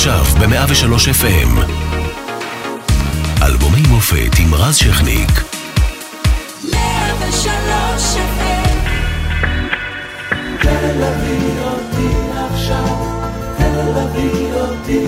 [0.00, 1.60] עכשיו ב-103 FM.
[3.42, 5.30] אלבומי מופת עם רז שכניק.
[6.72, 8.78] 103 FM
[10.62, 12.14] תל אביב אותי
[12.50, 12.96] עכשיו,
[13.58, 15.06] תל אביב אותי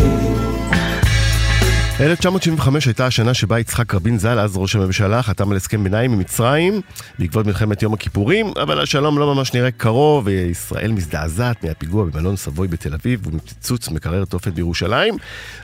[2.00, 6.18] 1975 הייתה השנה שבה יצחק רבין ז"ל, אז ראש הממשלה, חתם על הסכם ביניים עם
[6.18, 6.80] מצרים
[7.18, 12.68] בעקבות מלחמת יום הכיפורים, אבל השלום לא ממש נראה קרוב, וישראל מזדעזעת מהפיגוע במלון סבוי
[12.68, 15.14] בתל אביב ומפיצוץ מקרר תופת בירושלים.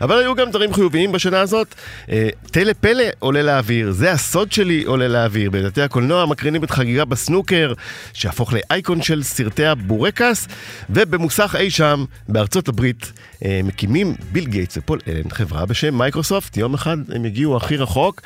[0.01, 1.74] אבל היו גם דברים חיוביים בשנה הזאת.
[2.10, 5.51] אה, טלפלא עולה לאוויר, זה הסוד שלי עולה לאוויר.
[5.51, 7.73] בבתי הקולנוע מקרינים את חגיגה בסנוקר,
[8.12, 10.48] שהפוך לאייקון של סרטי הבורקס,
[10.90, 16.56] ובמוסך אי שם, בארצות הברית, מקימים ביל גייטס ופול אלן חברה בשם מייקרוסופט.
[16.56, 18.20] יום אחד הם הגיעו הכי רחוק,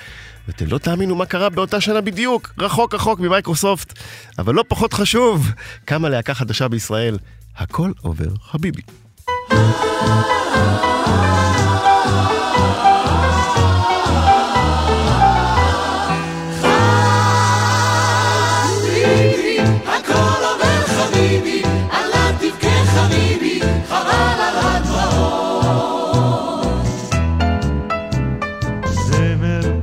[0.48, 3.98] ואתם לא תאמינו מה קרה באותה שנה בדיוק, רחוק רחוק ממייקרוסופט.
[4.38, 5.50] אבל לא פחות חשוב,
[5.84, 7.18] קמה להקה חדשה בישראל,
[7.56, 8.30] הכל עובר.
[8.42, 8.82] חביבי,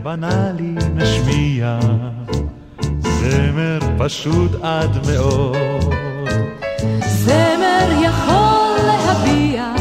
[0.10, 1.80] בנאלי נשמיע,
[3.00, 5.58] זמר פשוט עד מאוד.
[7.08, 9.74] זמר יכול להביע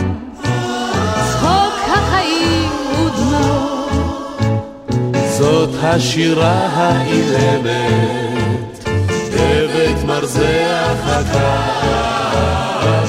[1.30, 4.42] צחוק החיים ודמעות.
[5.38, 7.68] זאת השירה האילמת,
[9.30, 12.38] דבק מרזח הקר,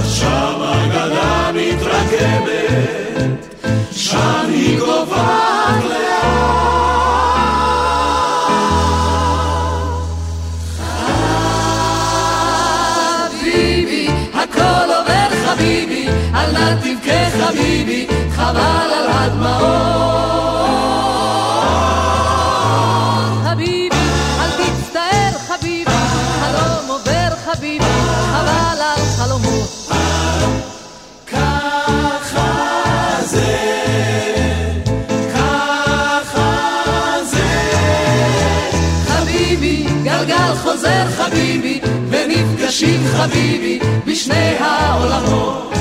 [0.04, 3.48] שם אגדה מתרקמת,
[3.92, 5.39] שם היא גוועת
[16.70, 20.60] אל תבכה חביבי, חבל על הדמעות.
[23.44, 23.96] חביבי,
[24.40, 25.92] אל תצטער חביבי,
[26.40, 27.86] חלום עובר חביבי,
[28.32, 29.00] חבל על
[40.04, 41.80] גלגל חוזר חביבי,
[42.10, 45.74] ונפגשים חביבי, בשני העולמות.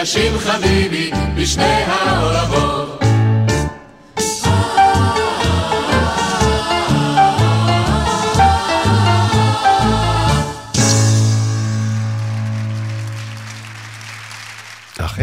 [0.00, 2.69] ונפגשים חביבי, בשני העולמות.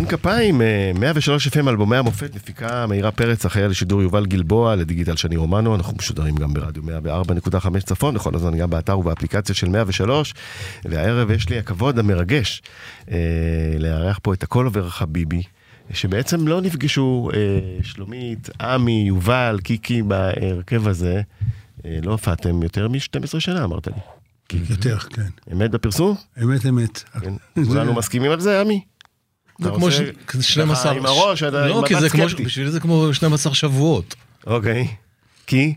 [0.10, 5.36] כפיים, אה, 103 FM אלבומי המופת, מפיקה מאירה פרץ, אחראי לשידור יובל גלבוע, לדיגיטל שני
[5.36, 10.34] רומנו, אנחנו משודרים גם ברדיו 104.5 צפון, לכל הזמן גם באתר ובאפליקציה של 103,
[10.86, 12.62] והערב יש לי הכבוד המרגש
[13.12, 13.18] אה,
[13.80, 15.44] לארח פה את הכל עובר חביבי.
[15.94, 17.40] שבעצם לא נפגשו אה,
[17.84, 21.22] שלומית, עמי, יובל, קיקי בהרכב הזה.
[21.86, 23.94] אה, לא הופעתם יותר מ-12 שנה, אמרת לי.
[24.70, 25.28] יותר, כן.
[25.54, 26.16] אמת בפרסום?
[26.44, 27.04] אמת אמת.
[27.22, 27.34] כן.
[27.68, 28.82] כולנו מסכימים על זה, עמי?
[29.60, 30.00] זה כמו ש...
[30.00, 30.92] עושה כזה ככה 12...
[30.92, 32.26] עם הראש, אתה לא, כי זה כמו...
[32.46, 34.16] בשבילי זה כמו 12 שבועות.
[34.48, 34.88] אוקיי.
[35.48, 35.74] כי?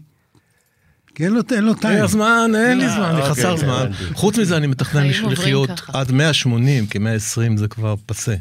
[1.15, 2.03] כי אין לו אין לו אין טיים.
[2.03, 3.69] לי זמן, אין לי אה, זמן, אני אוקיי, חסר זמן.
[3.71, 4.15] הבנתי.
[4.15, 5.71] חוץ מזה, אני מתכנן לחיות.
[5.93, 8.35] עד 180, כי 120 זה כבר פסה.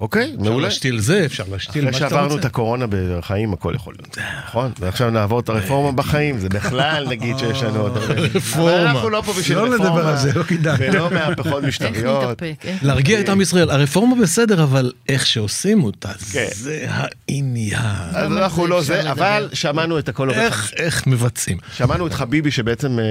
[0.00, 0.66] אוקיי, אפשר מעולה.
[0.68, 2.40] להשתיל זה, אפשר להשתיל מה אחרי שאתה שעברנו רוצה.
[2.40, 4.18] את הקורונה בחיים, הכל יכול להיות.
[4.46, 4.72] נכון?
[4.80, 8.14] ועכשיו נעבור את הרפורמה בחיים, זה בכלל נגיד שיש לנו עוד הרבה.
[8.14, 8.72] רפורמה.
[8.80, 9.84] אבל אנחנו לא פה בשביל לא רפורמה.
[9.90, 10.76] לדבר על זה, לא כדאי.
[10.90, 12.42] ולא מהפכות משטריות.
[12.42, 16.46] איך- להרגיע את עם ישראל, הרפורמה בסדר, אבל איך שעושים אותה, כן.
[16.52, 17.80] זה העניין.
[18.12, 19.48] אז אנחנו לא אפשר זה, אבל.
[19.52, 20.30] שמענו את הכל.
[20.30, 21.58] איך, איך מבצעים.
[21.72, 23.04] שמענו את חביבי שבעצם אה,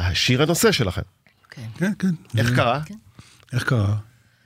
[0.00, 1.02] אה, השיר הנושא שלכם.
[1.50, 1.62] כן.
[1.78, 2.38] כן, כן.
[2.38, 2.80] איך קרה?
[3.52, 3.94] איך קרה?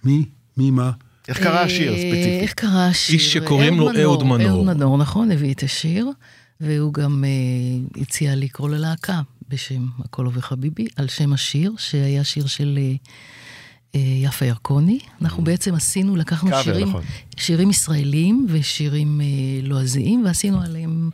[0.05, 0.25] מי?
[0.57, 0.91] מי מה?
[1.29, 2.43] איך קרה השיר אה, ספציפית?
[2.43, 3.15] איך קרה השיר?
[3.15, 4.49] איש שקוראים לו אהוד מנור.
[4.49, 6.07] אהוד מנור, נכון, הביא את השיר,
[6.61, 12.47] והוא גם אה, הציע לקרוא ללהקה בשם הכל עובר חביבי, על שם השיר, שהיה שיר
[12.47, 12.95] של אה,
[13.95, 14.99] אה, יפה ירקוני.
[15.23, 17.03] אנחנו בעצם עשינו, לקחנו קאבר, שירים, נכון.
[17.37, 19.27] שירים ישראלים ושירים אה,
[19.63, 21.11] לועזיים, ועשינו עליהם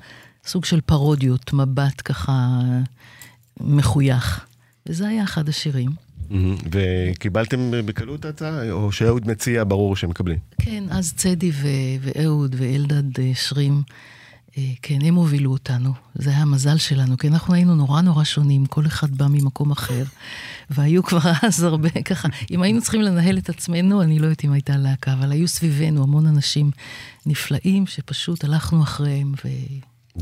[0.46, 2.60] סוג של פרודיות, מבט ככה
[3.60, 4.46] מחויך.
[4.86, 5.90] וזה היה אחד השירים.
[6.30, 6.56] מהמם.
[6.70, 10.38] וקיבלתם בקלות הצעה, או שאהוד מציע, ברור שהם מקבלים.
[10.62, 11.52] כן, אז צדי
[12.00, 13.82] ואהוד ואלדד אה, שרים,
[14.58, 15.92] אה, כן, הם הובילו אותנו.
[16.14, 20.04] זה היה המזל שלנו, כי אנחנו היינו נורא נורא שונים, כל אחד בא ממקום אחר.
[20.70, 24.52] והיו כבר אז הרבה ככה, אם היינו צריכים לנהל את עצמנו, אני לא יודעת אם
[24.52, 26.70] הייתה להקה, אבל היו סביבנו המון אנשים
[27.26, 29.48] נפלאים, שפשוט הלכנו אחריהם, ו...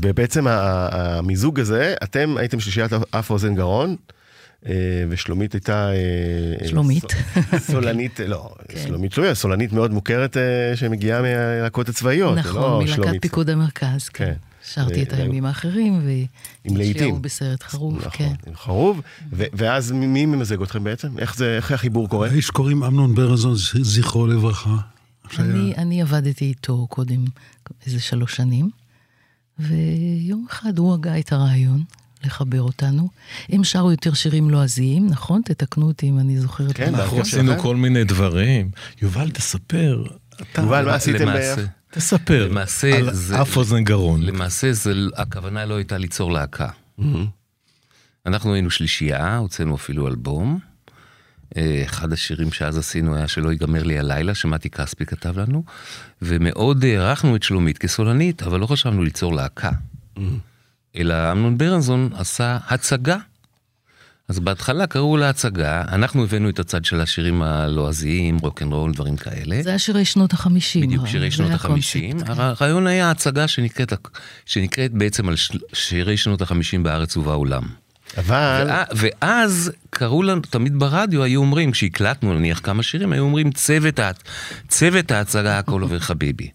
[0.01, 3.95] ובעצם המיזוג הזה, אתם הייתם שלישיית אף אוזן גרון,
[5.09, 5.89] ושלומית הייתה...
[6.61, 7.03] אה, שלומית.
[7.03, 8.79] סול- סולנית, לא, כן.
[8.87, 10.41] שלומית לא, היא סולנית מאוד מוכרת אה,
[10.75, 13.21] שמגיעה מהלהקות הצבאיות, נכון, לא מלהקת שלומית.
[13.21, 14.25] פיקוד המרכז, כן.
[14.25, 14.33] כן.
[14.73, 16.09] שרתי את ו- הימים האחרים, ו...
[16.63, 17.03] עם להיטים.
[17.03, 18.33] שירו בסרט חרוב, נכון, כן.
[18.47, 19.01] עם חרוב,
[19.33, 21.19] ו- ואז מי ממזג אתכם בעצם?
[21.19, 22.27] איך זה, איך החיבור קורה?
[22.29, 24.77] האיש קוראים אמנון ברנזון, זכרו לברכה.
[25.39, 27.25] אני, אני עבדתי איתו קודם
[27.85, 28.69] איזה שלוש שנים,
[29.59, 31.83] ויום אחד הוא הגה את הרעיון
[32.25, 33.09] לחבר אותנו.
[33.49, 35.41] הם שרו יותר שירים לועזיים, נכון?
[35.45, 36.75] תתקנו אותי אם אני זוכרת.
[36.75, 36.83] כן.
[36.95, 37.19] אנחנו נכון.
[37.21, 37.57] עשינו?
[37.59, 38.69] כל מיני דברים.
[39.01, 40.03] יובל, תספר.
[40.41, 41.71] אתה- יובל, מה עשיתם למעשה- ביחד?
[41.91, 42.47] תספר.
[42.49, 44.21] למעשה על זה- אף אוזן גרון.
[44.21, 46.69] למעשה זה, הכוונה לא הייתה ליצור להקה.
[48.25, 50.59] אנחנו היינו שלישייה, הוצאנו אפילו אלבום.
[51.57, 55.63] אה, אחד השירים שאז עשינו היה שלא ייגמר לי הלילה, שמתי כספי כתב לנו,
[56.21, 59.71] ומאוד הערכנו את שלומית כסולנית, אבל לא חשבנו ליצור להקה.
[60.97, 63.17] אלא אמנון ברנזון עשה הצגה.
[64.29, 69.63] אז בהתחלה קראו לה הצגה, אנחנו הבאנו את הצד של השירים הלועזיים, רוקנרול, דברים כאלה.
[69.63, 70.87] זה היה שירי שנות החמישים.
[70.87, 72.19] בדיוק, הרי, שירי שנות החמישים.
[72.19, 72.31] כן.
[72.31, 73.93] הרעיון היה הצגה שנקראת,
[74.45, 75.35] שנקראת בעצם על
[75.73, 77.63] שירי שנות החמישים בארץ ובעולם.
[78.17, 78.67] אבל...
[78.95, 83.99] ואז- קראו לנו, תמיד ברדיו היו אומרים, כשהקלטנו נניח כמה שירים, היו אומרים צוות,
[84.67, 86.49] צוות ההצגה הכל עובר חביבי.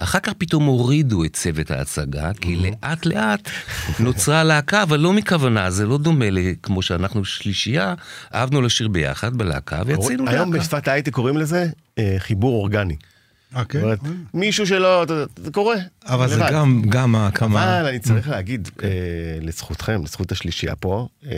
[0.00, 3.50] אחר כך פתאום הורידו את צוות ההצגה, כי לאט לאט
[3.98, 7.94] נוצרה להקה, אבל לא מכוונה, זה לא דומה ל- כמו שאנחנו שלישייה,
[8.34, 10.64] אהבנו לשיר ביחד בלהקה ויצאנו היום להקה.
[10.64, 11.66] בשפת ההייטק קוראים לזה
[11.98, 12.96] אה, חיבור אורגני.
[13.56, 13.80] אה, כן?
[13.82, 13.98] אומרת,
[14.34, 15.76] מישהו שלא, אתה- זה קורה.
[16.04, 16.42] אבל זה.
[16.52, 17.80] גם, גם כמה...
[17.80, 18.88] אבל אני צריך להגיד, אה,
[19.40, 21.30] לזכותכם, לזכות השלישייה פה, אה,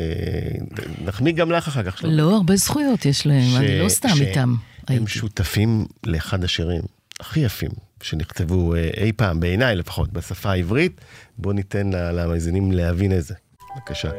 [1.05, 2.01] נחמיא גם לך אחר כך.
[2.05, 4.55] לא, הרבה זכויות יש להם, אני לא סתם איתם.
[4.89, 5.07] הייתי.
[5.07, 6.83] שותפים לאחד השירים
[7.21, 7.71] הכי יפים
[8.03, 11.01] שנכתבו אה, אי פעם, בעיניי לפחות, בשפה העברית.
[11.39, 13.35] בואו ניתן למאזינים להבין איזה.
[13.77, 14.11] בבקשה.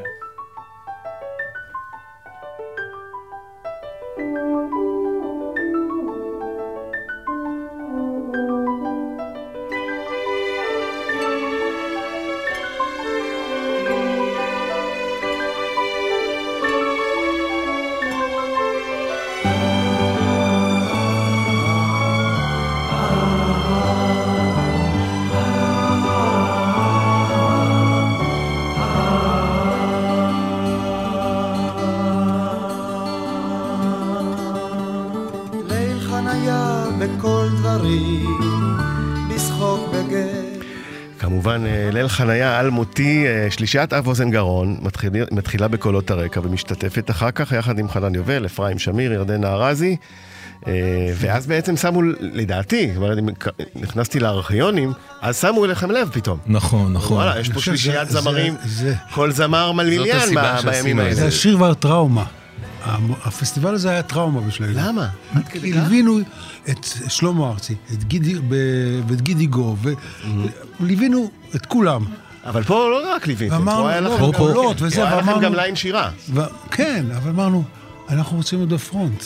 [41.50, 47.10] כמובן, אה, ליל חניה אלמותי, אה, שלישיית אב אוזן גרון, מתחילה, מתחילה בקולות הרקע ומשתתפת
[47.10, 49.96] אחר כך יחד עם חנן יובל, אפרים שמיר, ירדנה ארזי.
[50.68, 50.74] אה,
[51.16, 52.90] ואז בעצם שמו, לדעתי,
[53.76, 54.92] נכנסתי לארכיונים,
[55.22, 56.38] אז שמו אליכם לב פתאום.
[56.48, 57.18] נכון, נכון.
[57.18, 60.20] וואלה, יש פה שלישיית זמרים, זה- כל זמר מלמיליאן
[60.66, 61.16] בימים האלה.
[61.16, 62.24] זה השיר והטראומה.
[63.26, 64.80] הפסטיבל הזה היה טראומה בשבילנו.
[64.88, 65.08] למה?
[65.36, 65.78] עד כדי כך?
[65.78, 66.20] ליווינו
[66.70, 68.56] את שלמה ארצי, את גידי, ב-
[69.08, 69.76] ואת גידי גו,
[70.82, 72.06] וליווינו את כולם.
[72.46, 75.28] אבל פה לא רק ליוויתם, ואמרנו, פה היה לא, לכם קולות וזה, פה היה לכם
[75.28, 76.10] ואמרנו- גם ליין שירה.
[76.30, 77.64] ו- כן, אבל אמרנו,
[78.10, 79.24] אנחנו רוצים להיות בפרונט.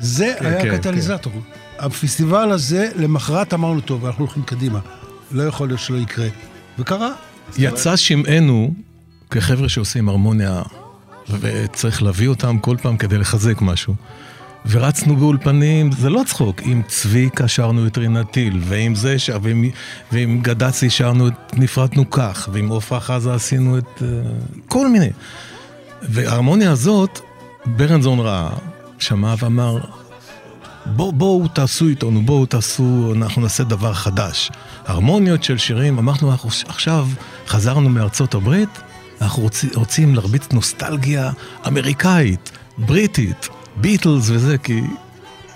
[0.00, 1.32] זה היה כן, הקטליזטור.
[1.78, 4.78] הפסטיבל הזה, למחרת אמרנו, טוב, אנחנו הולכים קדימה.
[5.32, 6.26] לא יכול להיות שלא יקרה.
[6.78, 7.10] וקרה.
[7.58, 8.74] יצא שמענו
[9.30, 10.62] כחבר'ה שעושים הרמוניה,
[11.40, 13.94] וצריך להביא אותם כל פעם כדי לחזק משהו.
[14.70, 19.30] ורצנו באולפנים, זה לא צחוק, עם צביקה שרנו את רינת טיל, ועם זה, ש...
[19.42, 19.64] ועם,
[20.12, 23.84] ועם גדסי שרנו את נפרדנו כך, ועם עופרה חזה עשינו את...
[23.98, 24.02] uh,
[24.68, 25.08] כל מיני.
[26.02, 27.20] וההרמוניה הזאת,
[27.66, 28.50] ברנזון ראה,
[28.98, 29.78] שמע ואמר,
[30.86, 34.50] בואו בוא, תעשו איתנו, בואו תעשו, אנחנו נעשה דבר חדש.
[34.86, 37.08] הרמוניות של שירים, אמרנו, אנחנו עכשיו
[37.46, 38.68] חזרנו מארצות הברית,
[39.20, 41.30] אנחנו רוצים, רוצים להרביץ נוסטלגיה
[41.66, 44.80] אמריקאית, בריטית, ביטלס וזה, כי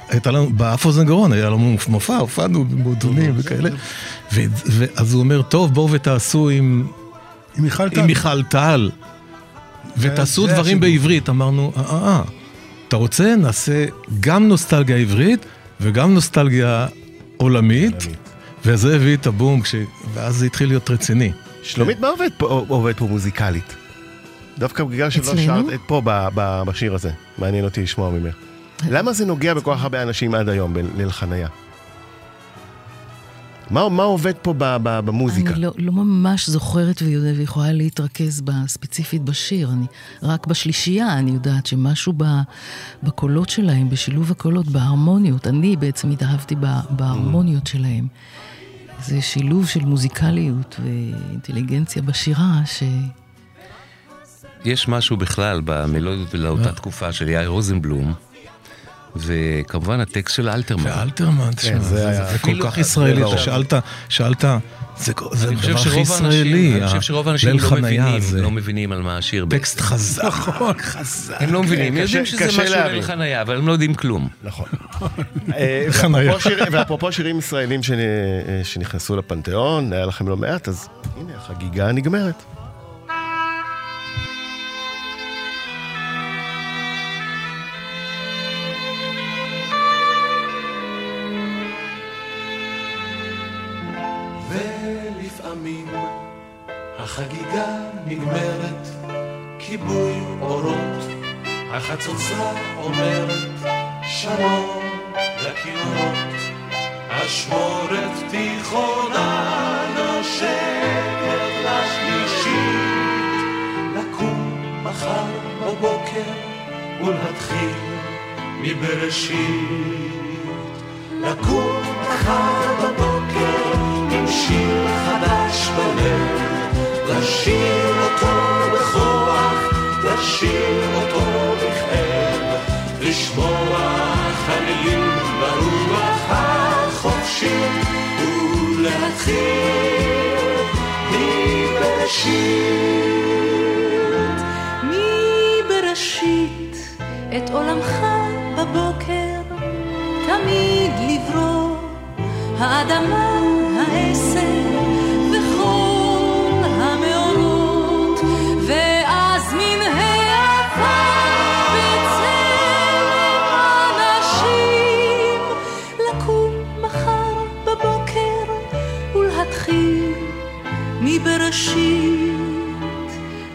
[0.09, 3.71] הייתה לנו, באף אוזן גרון היה לנו מופע, הופענו במועדונים וכאלה.
[4.33, 6.87] ואז הוא אומר, טוב, בואו ותעשו עם...
[8.01, 8.91] עם מיכל טל.
[9.97, 11.29] ותעשו דברים בעברית.
[11.29, 12.23] אמרנו, אה, אה, אה,
[12.89, 13.37] אתה רוצה?
[13.37, 13.85] נעשה
[14.21, 15.47] גם נוסטלגיה עברית
[15.81, 16.87] וגם נוסטלגיה
[17.37, 18.07] עולמית.
[18.65, 19.63] וזה הביא את הבום.
[20.15, 21.33] ואז זה התחיל להיות רציני.
[21.63, 22.09] שלומית, מה
[22.69, 23.77] עובד פה מוזיקלית?
[24.63, 27.11] דווקא בגלל שלא שרת את פה ב, ב, בשיר הזה.
[27.39, 28.35] מעניין אותי לשמוע ממך.
[28.91, 31.49] למה זה נוגע בכל כך הרבה אנשים עד היום, בליל חניה?
[33.71, 35.51] מה, מה עובד פה ב, ב, במוזיקה?
[35.53, 39.71] אני לא, לא ממש זוכרת ויכולה להתרכז בה, ספציפית בשיר.
[39.73, 39.87] אני,
[40.23, 42.25] רק בשלישייה אני יודעת שמשהו ב,
[43.03, 46.55] בקולות שלהם, בשילוב הקולות, בהרמוניות, אני בעצם התאהבתי
[46.91, 48.07] בהרמוניות שלהם.
[49.05, 52.83] זה שילוב של מוזיקליות ואינטליגנציה בשירה ש...
[54.65, 58.15] יש משהו בכלל במלודיות לאותה תקופה של יאיר רוזנבלום,
[59.17, 60.91] וכמובן הטקסט של אלתרמן.
[60.91, 63.75] ואלתרמן, תשמע, זה כל כך ישראלי, אתה שאלת,
[64.09, 64.45] שאלת,
[64.97, 69.47] זה דבר הכי ישראלי, אני חושב שרוב האנשים לא מבינים, לא מבינים על מה השיר.
[69.51, 71.37] טקסט חזק, נכון, חזק.
[71.41, 74.29] הם לא מבינים, יודעים שזה משהו ליל חניה, אבל הם לא יודעים כלום.
[74.43, 74.67] נכון.
[76.73, 77.81] ואפרופו שירים ישראלים
[78.65, 82.43] שנכנסו לפנתיאון, היה לכם לא מעט, אז הנה, החגיגה נגמרת.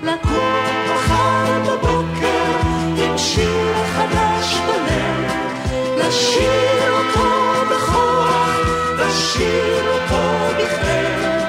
[0.07, 2.57] לקום מחר בבוקר
[2.97, 5.31] עם שיר חדש בלב,
[5.97, 7.29] לשיר אותו
[7.71, 8.59] בכוח,
[8.99, 10.23] לשיר אותו
[10.57, 11.43] בכלל,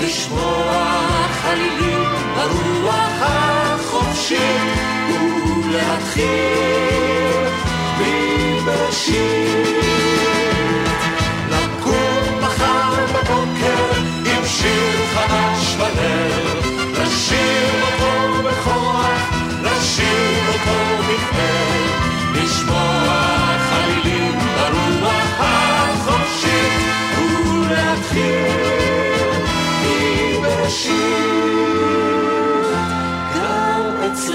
[0.00, 2.04] לשמוע חלילים
[2.36, 4.38] ברוח החופשית,
[5.70, 6.53] ולהתחיל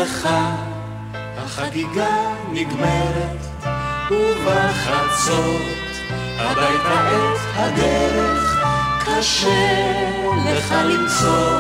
[0.02, 0.30] אצלך
[1.38, 3.66] החגיגה נגמרת,
[4.12, 5.62] ובחצות
[6.38, 8.60] הביתה את הדרך.
[9.06, 9.92] קשה
[10.46, 11.60] לך למצוא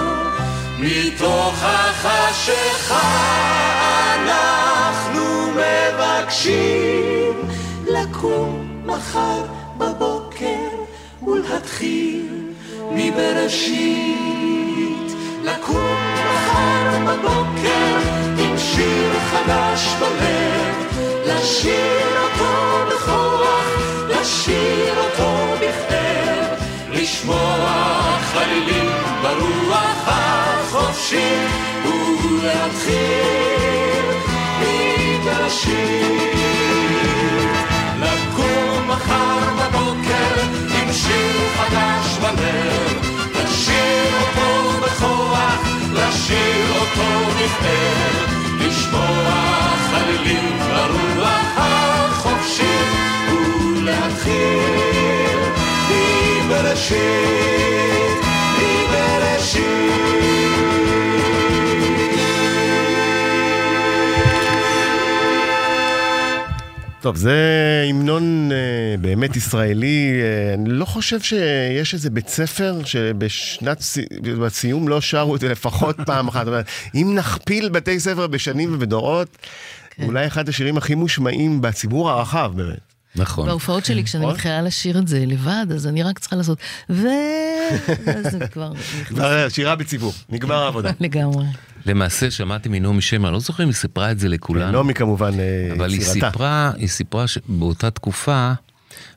[0.79, 3.01] מתוך החשיכה
[4.15, 7.33] אנחנו מבקשים
[7.87, 9.45] לקום מחר
[9.77, 10.69] בבוקר
[11.27, 12.51] ולהתחיל
[12.91, 14.29] מבראשית
[15.43, 18.08] לקום מחר בבוקר
[18.75, 20.75] שיר חדש בלב
[21.25, 23.67] לשיר אותו בכוח
[24.09, 26.43] לשיר אותו בכלל
[26.91, 28.89] לשמוע חלילים
[29.21, 31.49] ברוח החופשית
[31.85, 33.25] ולהתחיל
[34.59, 36.29] מבראשית.
[38.89, 48.38] מחר בבוקר עם שיר חדש בלב, לשיר אותו בכוח, לשיר אותו בכתב,
[48.89, 52.87] לשמוע חלילים לרוח החופשית
[53.77, 55.39] ולהתחיל
[55.89, 57.38] מבראשית,
[67.01, 67.35] טוב, זה
[67.89, 68.57] המנון אה,
[69.01, 70.11] באמת ישראלי.
[70.21, 75.49] אה, אני לא חושב שיש איזה בית ספר שבשנת, סי- בסיום לא שרו את זה
[75.49, 76.47] לפחות פעם אחת.
[76.47, 76.65] אומרת,
[76.95, 79.37] אם נכפיל בתי ספר בשנים ובדורות,
[80.03, 82.79] אולי אחד השירים הכי מושמעים בציבור הרחב באמת.
[83.15, 83.47] נכון.
[83.47, 84.35] בהופעות שלי, כשאני נכון.
[84.35, 86.57] מתחילה לשיר את זה לבד, אז אני רק צריכה לעשות
[86.89, 87.07] ו...
[88.05, 90.91] ואז זה כבר נכנס כבר שירה בציבור, נגמר העבודה.
[90.99, 91.45] לגמרי.
[91.85, 94.71] למעשה שמעתי מנעמי שמר, לא זוכר אם היא סיפרה את זה לכולנו.
[94.71, 96.01] נעמי כמובן אה, אבל היא.
[96.01, 98.53] סיפרה, היא סיפרה שבאותה תקופה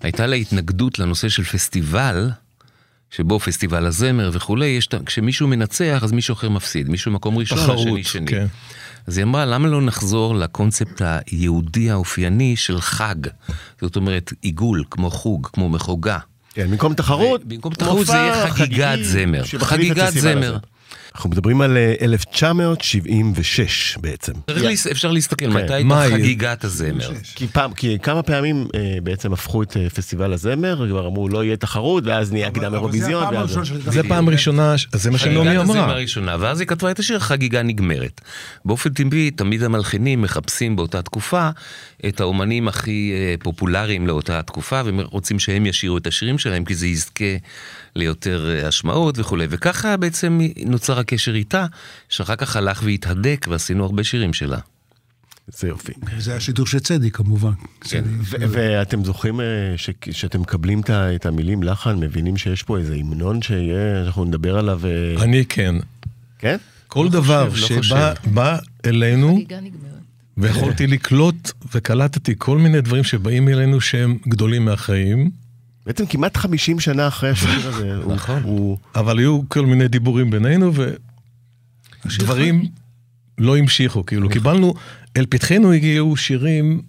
[0.00, 2.30] הייתה לה התנגדות לנושא של פסטיבל,
[3.10, 7.86] שבו פסטיבל הזמר וכולי, יש, כשמישהו מנצח אז מישהו אחר מפסיד, מישהו מקום ראשון, תחרות,
[7.86, 8.26] השני שני.
[8.26, 8.46] כן.
[9.06, 13.14] אז היא אמרה, למה לא נחזור לקונספט היהודי האופייני של חג?
[13.80, 16.18] זאת אומרת, עיגול, כמו חוג, כמו מחוגה.
[16.54, 19.44] כן, במקום תחרות, במקום תחרות זה יהיה חגיגת זמר.
[19.44, 20.56] חגיגת זמר.
[20.56, 20.71] הזה.
[21.14, 24.32] אנחנו מדברים על אה, 1976 בעצם.
[24.46, 25.52] צריך להס- אפשר להסתכל, כן.
[25.64, 26.04] מתי הייתה.
[26.10, 27.10] חגיגת הזמר?
[27.34, 31.44] כי, פעם, כי כמה פעמים אה, בעצם הפכו את אה, פסטיבל הזמר, כבר אמרו לא
[31.44, 33.24] יהיה תחרות, ואז נהיה קדם אירוויזיון.
[33.86, 35.92] זה פעם ראשונה, ש- זה מה שנעמי חגיגת הזמר אמרה.
[35.92, 38.20] הראשונה, ואז היא כתבה את השיר חגיגה נגמרת.
[38.64, 41.48] באופן טבעי, תמיד המלחינים מחפשים באותה תקופה
[42.08, 46.74] את האומנים הכי אה, פופולריים לאותה תקופה, והם רוצים שהם ישירו את השירים שלהם, כי
[46.74, 47.24] זה יזכה
[47.96, 49.46] ליותר אה, השמעות וכולי.
[49.50, 51.66] וככה בעצם נוצר הקשר איתה,
[52.08, 54.58] שאחר כך הלך והתהדק, ועשינו הרבה שירים שלה.
[55.48, 55.92] זה יופי.
[56.18, 57.52] זה היה שידור של צדי כמובן.
[57.80, 58.04] כן.
[58.28, 59.44] ואתם זוכרים אה,
[59.76, 64.80] ש- שאתם מקבלים את המילים לחן, מבינים שיש פה איזה המנון שיהיה, אנחנו נדבר עליו,
[64.86, 65.74] אה, אני כן.
[66.38, 66.56] כן?
[66.88, 69.38] כל לא דבר לא שבא בא אלינו.
[70.36, 75.30] ויכולתי לקלוט וקלטתי כל מיני דברים שבאים אלינו שהם גדולים מהחיים,
[75.86, 78.42] בעצם כמעט 50 שנה אחרי השיר הזה, הוא- נכון.
[78.42, 78.78] הוא...
[78.94, 80.72] אבל היו כל מיני דיבורים בינינו,
[82.04, 82.64] ודברים
[83.38, 84.74] לא המשיכו, כאילו קיבלנו,
[85.16, 86.82] אל פתחנו הגיעו שירים,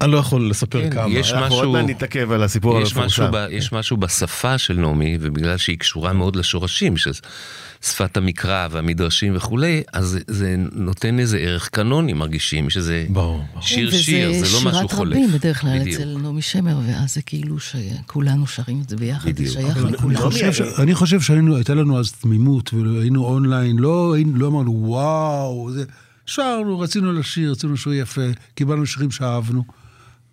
[0.00, 1.08] אני לא יכול לספר כן, כמה.
[1.14, 3.32] יש אנחנו עוד משהו- מעט נתעכב על הסיפור יש משהו, המפורסם.
[3.32, 9.82] ב, יש משהו בשפה של נעמי, ובגלל שהיא קשורה מאוד לשורשים, ששפת המקרא והמדרשים וכולי,
[9.92, 13.62] אז זה, זה נותן איזה ערך קנוני, מרגישים שזה ברור, ברור.
[13.62, 15.14] שיר כן, שיר, זה לא משהו וזה חולף.
[15.16, 16.00] שירת רבים בדרך כלל בדיוק.
[16.00, 19.52] אצל נעמי שמר, ואז זה כאילו שכולנו שרים את זה ביחד, זה.
[19.52, 20.16] שייך אני לכולם.
[20.16, 25.84] חושב ש- אני חושב שהייתה לנו אז תמימות, והיינו אונליין, לא לא אמרנו וואו, זה-
[26.26, 28.20] שרנו, רצינו לשיר, רצינו שיר יפה,
[28.54, 29.64] קיבלנו שירים שאהבנו,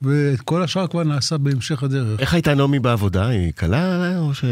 [0.03, 2.19] וכל השאר כבר נעשה בהמשך הדרך.
[2.19, 3.27] איך הייתה נעמי בעבודה?
[3.27, 4.45] היא קלה או ש...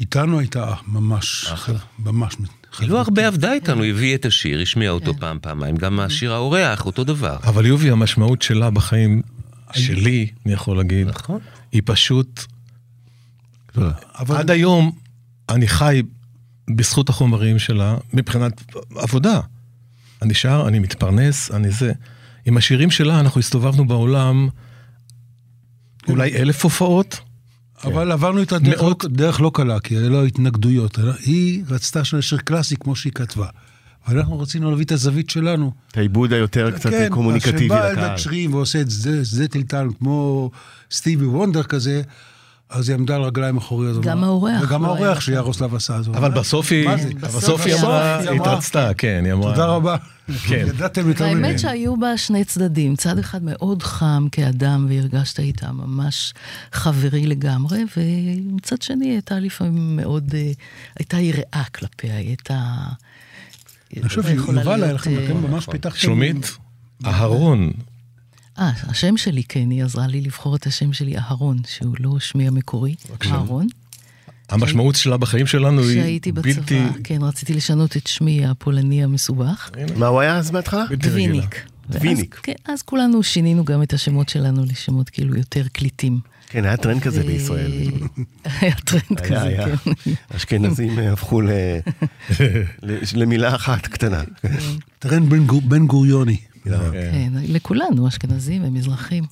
[0.00, 1.52] איתנו הייתה ממש,
[1.98, 2.34] ממש.
[2.78, 5.20] היא לא הרבה עבדה איתנו, היא הביאה את השיר, השמיעה אותו כן.
[5.20, 7.36] פעם, פעמיים, גם השיר האורח, אותו דבר.
[7.44, 9.22] אבל יובי, המשמעות שלה בחיים
[9.72, 11.38] שלי, אני יכול להגיד, נכון.
[11.72, 12.44] היא פשוט,
[14.14, 14.92] עד היום
[15.48, 16.02] אני חי
[16.70, 18.62] בזכות החומרים שלה מבחינת
[18.96, 19.40] עבודה.
[20.22, 21.92] אני שר, אני מתפרנס, אני זה.
[22.46, 24.48] עם השירים שלה אנחנו הסתובבנו בעולם
[26.08, 27.20] אולי אלף הופעות.
[27.84, 30.98] אבל עברנו איתה דרך לא, דרך לא קלה, כי היו לה התנגדויות.
[31.26, 33.46] היא רצתה שיר שיר קלאסי כמו שהיא כתבה.
[34.08, 35.72] ואנחנו רצינו להביא את הזווית שלנו.
[35.92, 38.04] את העיבוד היותר קצת קומוניקטיבי כן, אז שבא לקהל.
[38.04, 40.50] אלדד שרים ועושה את זה, זה טלטל כמו
[40.90, 42.02] סטיבי וונדר כזה,
[42.70, 44.02] אז היא עמדה על רגליים אחוריות.
[44.04, 45.32] גם האורח וגם לא היה האורח שם.
[45.32, 45.96] שירוסלב עשה.
[45.96, 47.10] אז הוא אבל בסוף היא, מה זה?
[47.20, 49.52] בסוף היא אמרה, היא התרצתה, כן, היא אמרה.
[49.54, 49.96] תודה רבה.
[50.48, 50.64] כן.
[50.68, 51.46] ידעתם יותר ממני.
[51.46, 56.34] האמת שהיו בה שני צדדים, צד אחד מאוד חם כאדם, והרגשת איתה ממש
[56.72, 60.52] חברי לגמרי, ומצד שני הייתה לפעמים מאוד, אה,
[60.98, 62.60] הייתה יראה כלפיה, היא הייתה...
[63.96, 65.98] אני חושב שיובל היה לכם, אתם ממש פיתחתם...
[65.98, 66.56] שלומית,
[67.06, 67.72] אהרון,
[68.58, 72.48] אה, השם שלי, כן, היא עזרה לי לבחור את השם שלי, אהרון, שהוא לא שמי
[72.48, 72.94] המקורי,
[73.26, 73.66] אהרון.
[74.50, 79.70] המשמעות שלה בחיים שלנו היא כשהייתי בלתי בצבא, כן, רציתי לשנות את שמי הפולני המסובך.
[79.96, 80.84] מה הוא היה אז בהתחלה?
[80.98, 81.66] דוויניק.
[81.90, 82.40] דוויניק.
[82.42, 86.20] כן, אז כולנו שינינו גם את השמות שלנו לשמות כאילו יותר קליטים.
[86.48, 87.72] כן, היה טרנד כזה בישראל.
[88.60, 89.56] היה טרנד כזה.
[89.84, 89.90] כן.
[90.36, 91.50] אשכנזים אה, הפכו ל-
[92.82, 94.22] ל- למילה אחת קטנה.
[95.04, 96.36] בן גור- בן גוריוני.
[96.92, 99.24] כן, לכולנו, אשכנזים ומזרחים.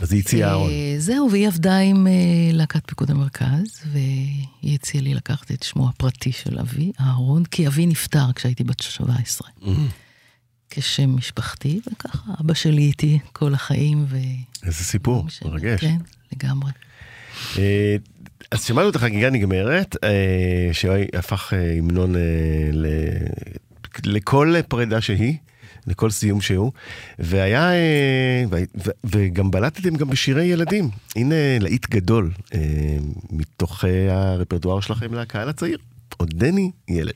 [0.00, 0.70] אז היא הציעה אהרון.
[0.70, 2.12] אה, זהו, והיא עבדה עם אה,
[2.52, 7.86] להקת פיקוד המרכז, והיא הציעה לי לקחת את שמו הפרטי של אבי, אהרון, כי אבי
[7.86, 9.48] נפטר כשהייתי בת 17.
[10.70, 14.16] כשם משפחתי, וככה אבא שלי איתי כל החיים, ו...
[14.66, 15.80] איזה סיפור, מרגש.
[15.80, 15.96] כן,
[16.32, 16.72] לגמרי.
[17.58, 17.96] אה,
[18.50, 22.14] אז שמענו את החגיגה נגמרת, אה, שהפך המנון
[24.04, 25.36] לכל פרידה שהיא.
[25.86, 26.72] לכל סיום שהוא,
[27.18, 27.70] והיה,
[29.04, 30.90] וגם בלטתם גם בשירי ילדים.
[31.16, 32.30] הנה להיט גדול
[33.30, 35.78] מתוך הרפרטואר שלכם לקהל הצעיר,
[36.16, 37.12] עודני ילד.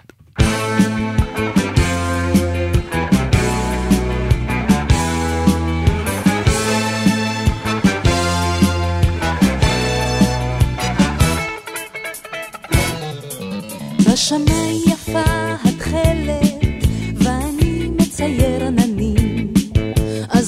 [14.13, 14.66] בשמיים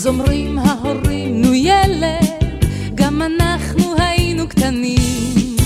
[0.09, 5.57] אומרים ההורים, נו ילד, גם אנחנו היינו קטנים.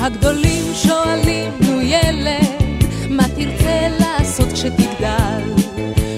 [0.00, 5.42] הגדולים שואלים, נו ילד, מה תרצה לעשות כשתגדל?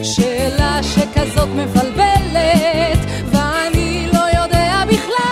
[0.03, 2.99] שאלה שכזאת מבלבלת,
[3.33, 5.29] ואני לא יודע בכלל.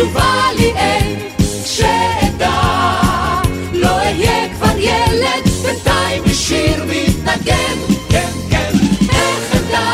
[0.01, 1.19] ותשובה לי אין,
[1.63, 2.61] כשאדע,
[3.73, 7.77] לא אהיה כבר ילד, בינתיים בשיר מתנגן,
[8.09, 8.71] כן כן,
[9.09, 9.91] איך אדע,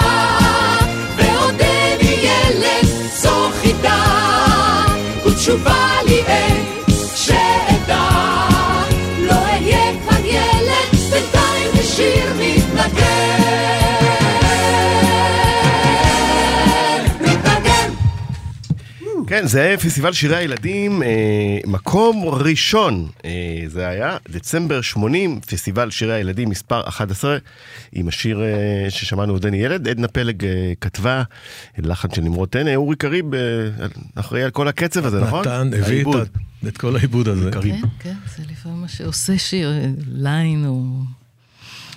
[1.16, 2.88] ועודני ילד,
[3.22, 4.04] זו חידה,
[5.26, 5.87] ותשובה
[19.48, 21.08] זה פסטיבל שירי הילדים, אה,
[21.66, 23.08] מקום ראשון.
[23.26, 23.32] אה,
[23.68, 27.38] זה היה דצמבר 80, פסטיבל שירי הילדים מספר 11,
[27.94, 29.88] עם השיר אה, ששמענו עודני ילד.
[29.88, 31.24] עדנה פלג אה, כתבה,
[31.78, 33.40] לחן של נמרוד טנא, אורי קריב אה,
[34.16, 35.40] אחראי על כל הקצב הזה, נכון?
[35.40, 36.30] נתן, הביא את
[36.68, 37.52] את כל העיבוד הזה.
[37.52, 37.76] קריב.
[37.82, 40.84] כן, כן, זה לפעמים מה שעושה שיר, אה, ליין או...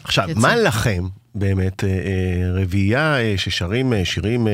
[0.05, 0.39] עכשיו, קצב.
[0.41, 4.49] מה לכם באמת, אה, אה, רביעייה אה, ששרים שירים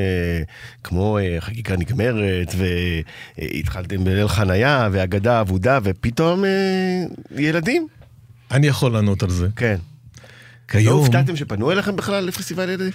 [0.85, 2.55] כמו חגיגה נגמרת,
[3.39, 6.45] והתחלתם בליל חנייה, ואגדה אבודה, ופתאום
[7.37, 7.89] ילדים?
[8.51, 9.49] אני יכול לענות על זה.
[9.57, 9.77] כן.
[9.77, 10.99] לא כיום...
[10.99, 12.93] הופתעתם שפנו אליכם בכלל לפסטיבל ילדים?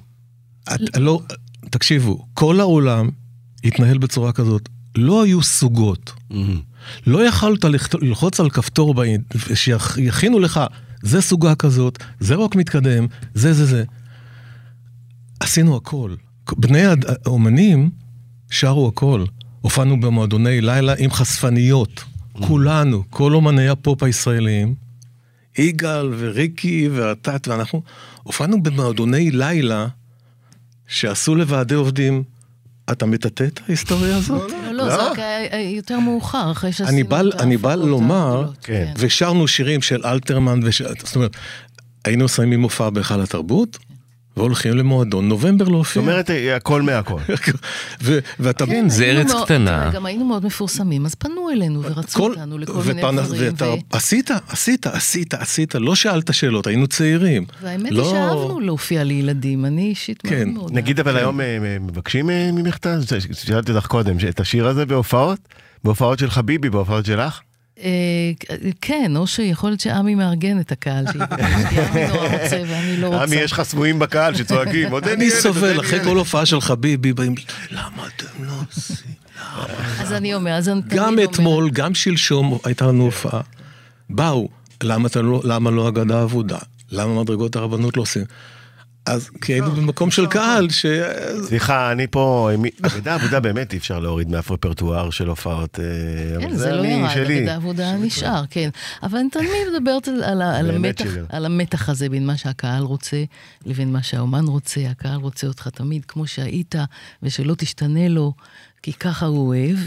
[0.63, 1.21] את, לא,
[1.69, 3.09] תקשיבו, כל העולם
[3.63, 4.69] התנהל בצורה כזאת.
[4.95, 6.13] לא היו סוגות.
[7.07, 7.65] לא יכלת
[8.01, 8.95] ללחוץ על כפתור
[9.53, 10.59] שיכינו לך,
[11.01, 13.83] זה סוגה כזאת, זה רוק מתקדם, זה זה זה.
[15.39, 16.15] עשינו הכל.
[16.51, 16.83] בני
[17.25, 17.89] האומנים
[18.49, 19.25] שרו הכל.
[19.61, 22.03] הופענו במועדוני לילה עם חשפניות.
[22.33, 24.75] כולנו, כל אומני הפופ הישראלים,
[25.57, 27.81] יגאל וריקי ואטט ואנחנו,
[28.23, 29.87] הופענו במועדוני לילה
[30.87, 32.23] שעשו לוועדי עובדים.
[32.91, 34.51] אתה מטאטא את ההיסטוריה הזאת?
[34.51, 38.57] לא, לא, זה רק היה יותר מאוחר, אחרי שעשינו את אני בא ההפקות לומר, הגדולות,
[38.61, 38.93] כן.
[38.97, 40.59] ושרנו שירים של אלתרמן.
[41.03, 41.35] זאת אומרת,
[42.05, 43.77] היינו מסיימים מופע בהיכל התרבות,
[44.37, 46.01] והולכים למועדון נובמבר זאת להופיע.
[46.01, 47.19] אומרת, אה, הכל מהכל.
[48.03, 48.65] ו- ואתה...
[48.65, 49.89] כן, זה היינו ארץ מאוד- קטנה.
[49.93, 53.53] גם היינו מאוד מפורסמים, אז פנו אלינו ורצו אותנו לכל מיני דברים.
[53.53, 57.45] ואתה עשית, עשית, עשית, עשית, לא שאלת שאלות, היינו צעירים.
[57.61, 60.49] והאמת לא- היא שאהבנו להופיע לילדים, אני אישית מאוד כן.
[60.49, 60.71] מאוד.
[60.73, 62.97] נגיד אבל היום אה, מבקשים אה, ממך את ה...
[63.33, 65.39] שאלתי אותך קודם, את השיר הזה בהופעות?
[65.83, 67.39] בהופעות של חביבי, בהופעות שלך?
[67.79, 68.31] אה,
[68.81, 71.17] כן, או שיכול להיות שעמי מארגן את הקהל, כי
[71.81, 73.23] עמי נורא רוצה ואני לא רוצה.
[73.23, 76.17] עמי, יש לך סמויים בקהל שצועקים, עוד אין אני ילד, אין סובל, אחרי ילד." כל
[76.17, 77.35] הופעה של חביבי באים,
[77.71, 79.11] למה אתם לא עושים?
[79.99, 83.41] אז אני אומר, אז אני תמיד גם אתמול, גם שלשום הייתה לנו הופעה.
[84.09, 84.49] באו,
[84.83, 86.57] למה לא- למה לא אגדה אבודה?
[86.91, 88.23] למה מדרגות הרבנות לא עושים?
[89.05, 90.85] אז כי היינו במקום של קהל ש...
[91.43, 92.49] סליחה, אני פה,
[92.81, 97.31] אגדה עבודה באמת אי אפשר להוריד מאף רפרטואר של הופעות, אה, כן, זה לא ירד.
[97.31, 98.69] אגדה עבודה נשאר, כן.
[99.03, 100.07] אבל אני תמיד מדברת
[101.29, 103.23] על, המתח, הזה בין מה שהקהל רוצה
[103.65, 104.81] לבין מה שהאומן רוצה.
[104.89, 106.75] הקהל רוצה אותך תמיד כמו שהיית,
[107.23, 108.33] ושלא תשתנה לו,
[108.83, 109.77] כי ככה הוא אוהב,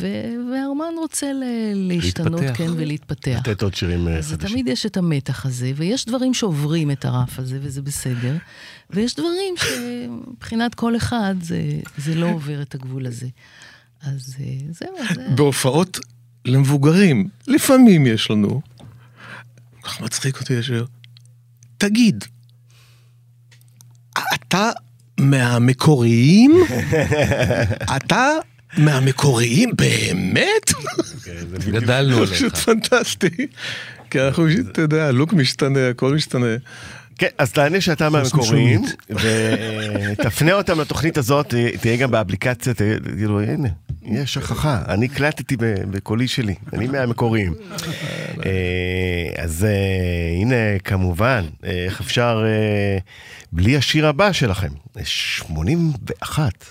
[0.53, 1.27] והאומן רוצה
[1.75, 2.41] להשתנות.
[2.55, 3.39] כן, ולהתפתח.
[3.39, 4.49] לתת עוד שירים אה, אז חדשים.
[4.49, 8.37] תמיד יש את המתח הזה, ויש דברים שעוברים את הרף הזה, וזה בסדר,
[8.91, 11.63] ויש דברים שמבחינת כל אחד זה,
[11.99, 13.27] זה לא עובר את הגבול הזה.
[14.03, 15.19] אז אה, זהו, אז...
[15.19, 15.99] אה, בהופעות
[16.45, 18.61] למבוגרים, לפעמים יש לנו.
[19.83, 20.85] כך מצחיק אותי ישר.
[21.79, 22.25] תגיד,
[24.35, 24.71] אתה
[25.21, 26.53] מהמקוריים?
[27.97, 28.29] אתה
[28.79, 30.73] מהמקוריים באמת?
[31.73, 32.33] גדלנו עליך.
[32.33, 33.47] פשוט פנטסטי.
[34.11, 36.57] כי אנחנו, אתה יודע, הלוק משתנה, הכל משתנה.
[37.19, 42.83] כן, אז תענה שאתה מהמקוריים, ותפנה אותם לתוכנית הזאת, תהיה גם באפליקציה, ת-
[43.17, 43.69] כאילו, הנה,
[44.03, 45.57] יש שכחה, אני הקלטתי
[45.91, 47.55] בקולי שלי, אני מהמקוריים.
[48.47, 48.51] אה,
[49.43, 49.71] אז אה,
[50.41, 52.99] הנה, כמובן, אה, איך אפשר אה,
[53.53, 54.69] בלי השיר הבא שלכם,
[55.05, 56.65] 81.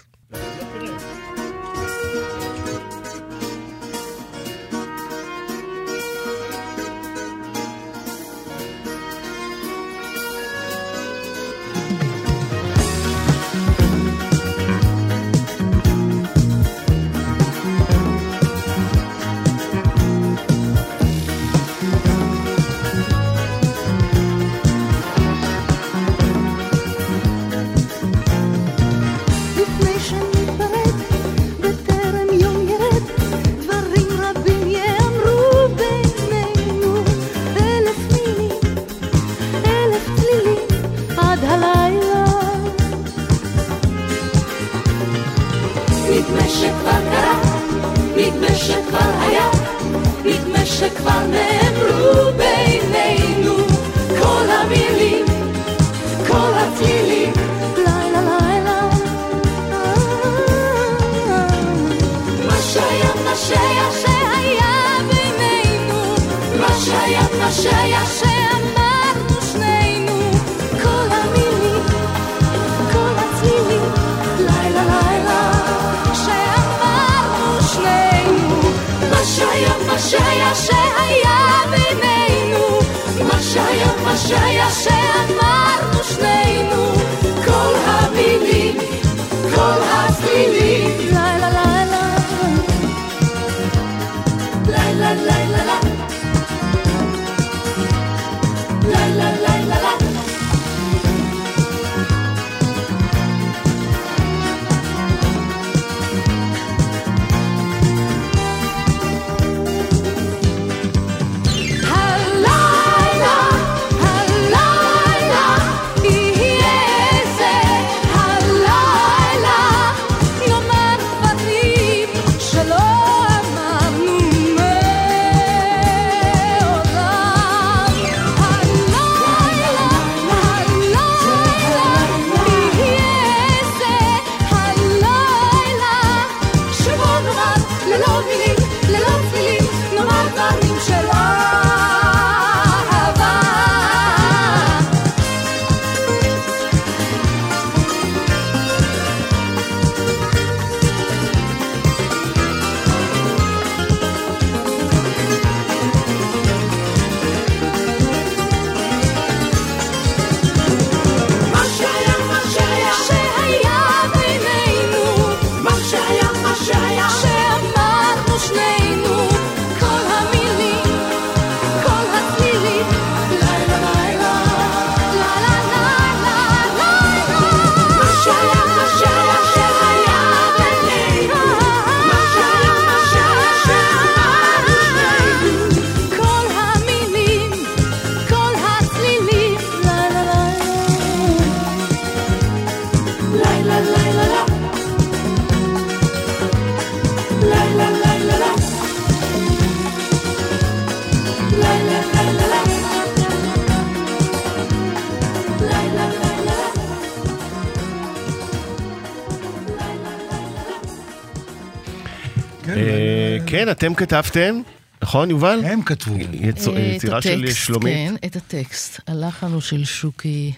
[213.74, 214.62] אתם כתבתם,
[215.02, 215.60] נכון, יובל?
[215.66, 216.16] הם כתבו.
[216.16, 217.94] יצ- אה, את יצירה של הטקסט, שלומית.
[217.94, 219.00] כן, את הטקסט.
[219.08, 220.54] הלחן הוא של שוקי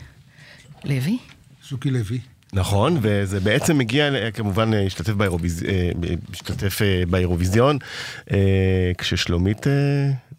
[0.83, 1.17] לוי.
[1.63, 2.19] שוקי לוי.
[2.53, 5.89] נכון, וזה בעצם מגיע, ל- כמובן, אה, השתתף באירוויז- אה,
[6.33, 7.77] השתתף אה, באירוויזיון,
[8.31, 8.37] אה,
[8.97, 9.73] כששלומית אה,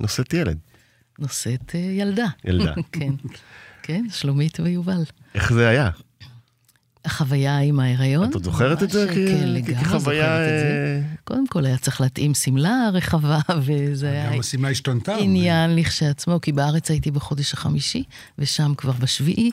[0.01, 0.59] נושאת ילד.
[1.19, 2.27] נושאת אה, ילדה.
[2.45, 2.73] ילדה.
[2.93, 3.11] כן,
[3.83, 5.03] כן, שלומית ויובל.
[5.35, 5.91] איך זה היה?
[7.07, 8.29] החוויה עם ההיריון.
[8.29, 11.01] את עוד זוכרת את זה כן, לגמרי כחוויה, זוכרת את זה.
[11.03, 15.17] אה, קודם כל היה צריך להתאים שמלה רחבה, וזה היה גם השמלה השתנתה.
[15.17, 18.03] עניין לכשעצמו, כי בארץ הייתי בחודש החמישי,
[18.39, 19.51] ושם כבר בשביעי.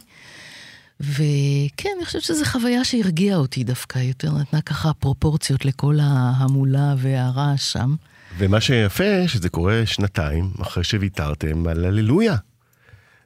[0.99, 7.71] וכן, אני חושבת שזו חוויה שהרגיעה אותי דווקא, יותר נתנה ככה פרופורציות לכל ההמולה והרעש
[7.71, 7.95] שם.
[8.37, 12.35] ומה שיפה, שזה קורה שנתיים אחרי שוויתרתם על הללויה.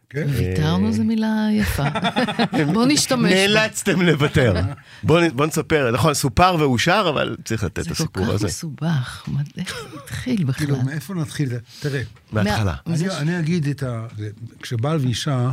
[0.10, 0.28] כן.
[0.30, 1.84] ויתרנו זו מילה יפה.
[2.74, 3.32] בוא נשתמש.
[3.34, 4.54] נאלצתם לוותר.
[5.04, 8.48] בואו בוא נספר, נכון, סופר ואושר, אבל צריך לתת את זה כל הסיפור כך הזה.
[8.48, 10.66] מסובך, מה- איך זה התחיל בכלל?
[10.66, 11.50] כאילו, מאיפה נתחיל?
[11.80, 12.76] תראה, מההתחלה.
[13.18, 14.08] אני, אגיד את ה...
[14.62, 15.52] כשבעל ואישה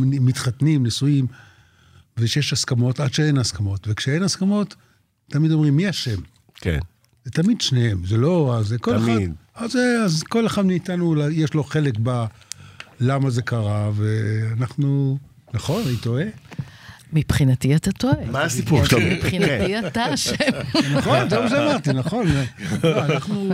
[0.00, 1.26] מתחתנים, נשואים,
[2.18, 3.86] ושיש הסכמות, עד שאין הסכמות.
[3.90, 4.74] וכשאין הסכמות,
[5.30, 6.20] תמיד אומרים, מי אשם?
[6.54, 6.78] כן.
[7.24, 8.58] זה תמיד שניהם, זה לא...
[8.62, 9.32] זה כל תמיד.
[9.56, 9.64] אחד...
[9.64, 12.24] אז, זה- אז כל אחד מאיתנו, יש לו חלק ב...
[13.00, 15.18] למה זה קרה, ואנחנו...
[15.54, 16.24] נכון, אני טועה?
[17.12, 18.14] מבחינתי אתה טועה.
[18.32, 19.00] מה הסיפור שלו?
[19.00, 20.34] מבחינתי אתה אשם.
[20.96, 22.26] נכון, זה מה שאמרתי, נכון.
[22.84, 23.50] לא, אנחנו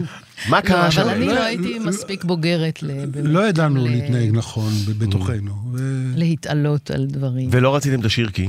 [0.49, 1.01] מה קרה שם?
[1.01, 5.55] אבל אני לא- לא הייתי לא- מספיק בוגרת ל- לא ידענו להתנהג נכון בתוכנו.
[5.75, 7.49] ו- להתעלות על דברים.
[7.53, 8.49] ולא רציתם את השיר כי?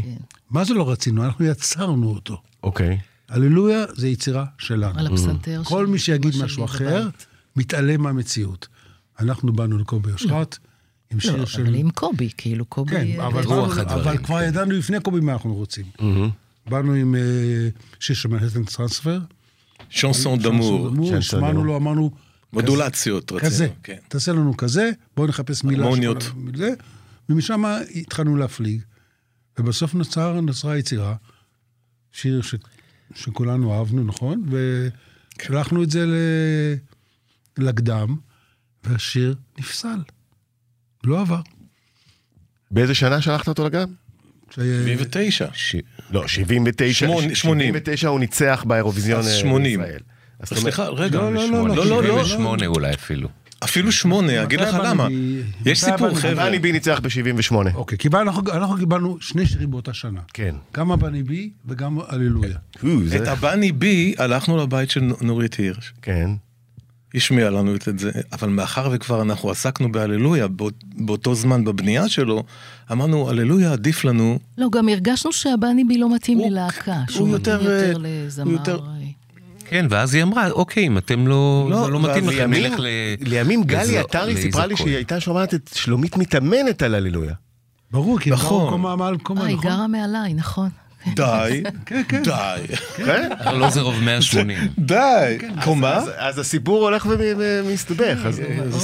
[0.50, 1.26] מה זה לא רצינו?
[1.26, 2.42] אנחנו יצרנו אותו.
[2.64, 2.98] אוקיי.
[3.30, 5.00] הללויה זה יצירה שלנו.
[5.00, 7.08] על הפסנתר כל של מי שיגיד משהו אחר.
[7.56, 8.68] מתעלם מהמציאות.
[9.20, 10.58] אנחנו באנו לקובי אושרת
[11.12, 11.62] עם לא, שיר של...
[11.62, 12.92] אבל עם קובי, כאילו, קובי...
[12.92, 14.48] כן, אה, אבל, רוח באנו- הדברים, אבל כבר כן.
[14.48, 15.86] ידענו לפני קובי מה אנחנו רוצים.
[16.70, 17.22] באנו עם אה,
[18.00, 19.20] שיר של מנהטן טרנספר.
[19.90, 20.90] שנסון דמור,
[21.22, 21.64] שמענו.
[21.64, 22.12] לו, אמרנו...
[22.54, 23.50] מודולציות רצינו.
[23.52, 23.98] כזה, כן.
[24.08, 25.84] תעשה לנו כזה, בואו נחפש מילה.
[25.84, 26.32] הרמוניות.
[27.30, 27.64] ומשם
[27.96, 28.82] התחלנו להפליג.
[29.60, 31.16] ובסוף נוצר, נוצרה יצירה,
[32.12, 32.56] שיר ש,
[33.16, 34.44] שכולנו אהבנו, נכון?
[35.40, 36.16] ושלחנו את זה ל,
[37.58, 38.16] לקדם,
[38.84, 40.00] והשיר נפסל.
[41.04, 41.40] לא עבר.
[42.72, 43.86] באיזה שנה שלחת אותו לגן?
[44.50, 45.46] כש- 79.
[46.12, 46.94] לא, 79.
[47.08, 47.74] שמונה- 80.
[47.74, 49.80] 79 הוא ניצח באירוויזיון אה, 80.
[49.80, 50.00] בישראל.
[50.40, 51.18] אז זאת אומרת- סליחה, רגע.
[51.20, 52.24] לא, לא, לא, לא, לא, לא.
[52.26, 53.30] 78 אולי אפילו.
[53.64, 55.08] אפילו שמונה, אגיד לך למה.
[55.66, 56.16] יש סיפור?
[56.16, 56.46] חבר'ה.
[56.50, 57.56] בני בי ניצח ב-78.
[57.76, 60.20] אוקיי, אנחנו, קיבלנו שני שירים באותה שנה.
[60.34, 60.56] כן.
[60.74, 62.58] גם הבני בי וגם הללויה.
[63.06, 65.94] זה- את הבני בי הלכנו לבית של נורית הירש.
[66.02, 66.30] כן.
[67.16, 72.44] השמיע לנו את זה, אבל מאחר וכבר אנחנו עסקנו בהללויה באות- באותו זמן בבנייה שלו,
[72.92, 76.94] אמרנו, הללויה עדיף לנו, לא, גם הרגשנו שהבני בי לא מתאים הוא- ללהקה.
[76.96, 78.46] הוא שהוא יותר, מתאים יותר אה, לזמר.
[78.46, 79.02] הוא יותר- אה,
[79.70, 82.80] כן, ואז היא אמרה, אוקיי, אם אתם לא, לא, זה לא מתאים לכם, לימים- נלך
[82.80, 82.86] ל...
[83.22, 87.34] לימים גלי עטרי סיפרה לי שהיא הייתה שומעת את שלומית מתאמנת על הללויה.
[87.92, 88.70] ברור, כי נכון.
[88.70, 89.70] קומה מעל קומה, אה, היא נכון?
[89.72, 90.70] גרה מעליי, נכון.
[91.16, 92.24] די, כן, כן.
[92.24, 92.62] די,
[92.96, 93.30] כן?
[93.42, 94.58] ארלוזרוב 180.
[94.80, 95.94] די, קומה.
[96.18, 97.06] אז- הסיפור הולך
[97.38, 98.18] ומסתבך.
[98.26, 98.42] אז-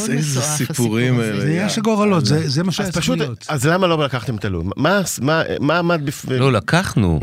[0.09, 1.15] איזה סיפורים.
[1.21, 1.43] זה האלה.
[1.43, 3.45] עניין של גורלות, זה זה מה שהיה אז צריך פשוט, להיות.
[3.49, 4.65] אז למה לא לקחתם את הלול?
[4.77, 6.25] מה- מה- מה עמד בפ...
[6.29, 7.19] לא, לקחנו.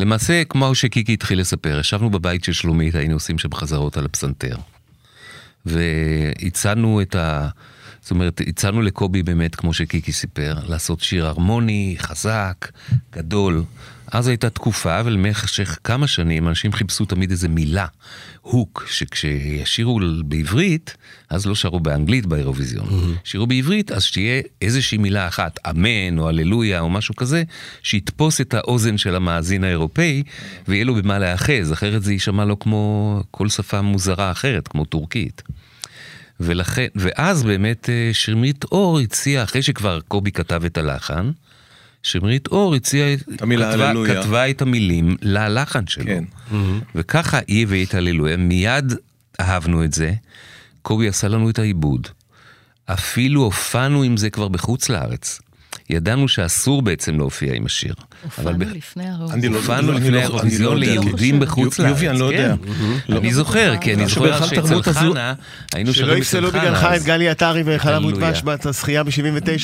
[0.00, 4.56] למעשה, כמו שקיקי התחיל לספר, ישבנו בבית של שלומית, היינו עושים שם חזרות על הפסנתר.
[5.66, 7.48] והצענו את ה...
[8.00, 12.68] זאת אומרת, הצענו לקובי באמת, כמו שקיקי סיפר, לעשות שיר הרמוני, חזק,
[13.16, 13.64] גדול.
[14.12, 17.86] אז הייתה תקופה, ולמשך כמה שנים אנשים חיפשו תמיד איזה מילה,
[18.40, 20.96] הוק, שכשישירו בעברית,
[21.30, 23.14] אז לא שרו באנגלית באירוויזיון.
[23.24, 27.42] שירו בעברית, אז שתהיה איזושהי מילה אחת, אמן או הללויה או משהו כזה,
[27.82, 30.22] שיתפוס את האוזן של המאזין האירופאי,
[30.68, 35.42] ויהיה לו במה להאחז, אחרת זה יישמע לו כמו כל שפה מוזרה אחרת, כמו טורקית.
[36.40, 41.30] ולכן, ואז באמת אה, שמרית אור הציעה, אחרי שכבר קובי כתב את הלחן,
[42.06, 43.16] שמרית אור הציעה,
[44.06, 44.22] כתבה.
[44.22, 46.04] כתבה את המילים ללחן שלו.
[46.04, 46.24] כן.
[46.94, 48.92] וככה היא הביא את הללויה, מיד
[49.40, 50.12] אהבנו את זה,
[50.82, 52.08] קובי עשה לנו את העיבוד.
[52.86, 55.40] אפילו הופענו עם זה כבר בחוץ לארץ.
[55.90, 57.94] ידענו שאסור בעצם להופיע עם השיר.
[58.38, 59.32] אבל הופענו לפני הרוב.
[59.32, 61.00] אני לא- הופענו אני לפני לא- האירוויזיון לא יודע.
[61.00, 61.90] ליהודים בחוץ לארץ.
[61.90, 62.54] יובי, אני לא יודע.
[63.06, 63.12] כן.
[63.16, 65.34] אני זוכר, כי אני זוכר שאצל חנה,
[65.74, 66.60] היינו שלא שרים אצל יפסלו חנה.
[66.60, 68.14] בגללך אז- את גלי עטרי וחלב הללויה.
[68.16, 69.10] ודבש בזכייה ב-79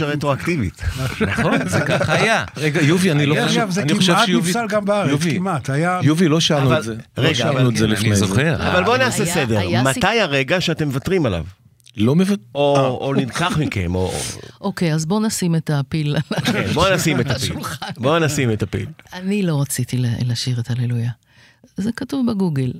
[0.05, 0.83] רטרואקטיבית.
[1.21, 2.45] נכון, זה ככה היה.
[2.57, 5.71] רגע, יובי, אני לא חושב, אגב, זה אני חושב כמעט נפסל גם בארץ, כמעט.
[6.03, 6.95] יובי, לא שאלנו את זה.
[7.19, 8.27] רגע, לא שאלנו אבל את זה כן, לפני אני זה.
[8.27, 8.57] זוכר.
[8.73, 9.61] אבל בוא נעשה סדר.
[9.85, 11.45] מתי הרגע שאתם מוותרים עליו?
[11.97, 12.37] לא מבין.
[12.55, 14.13] או או נלקח מכם, או...
[14.61, 16.17] אוקיי, אז בואו נשים את הפיל.
[16.45, 17.37] כן, בוא נשים את הפיל.
[17.53, 17.87] השולחן.
[17.97, 18.87] בוא נשים את הפיל.
[19.13, 21.11] אני לא רציתי ל- לשיר את הללויה.
[21.77, 22.73] זה כתוב בגוגל.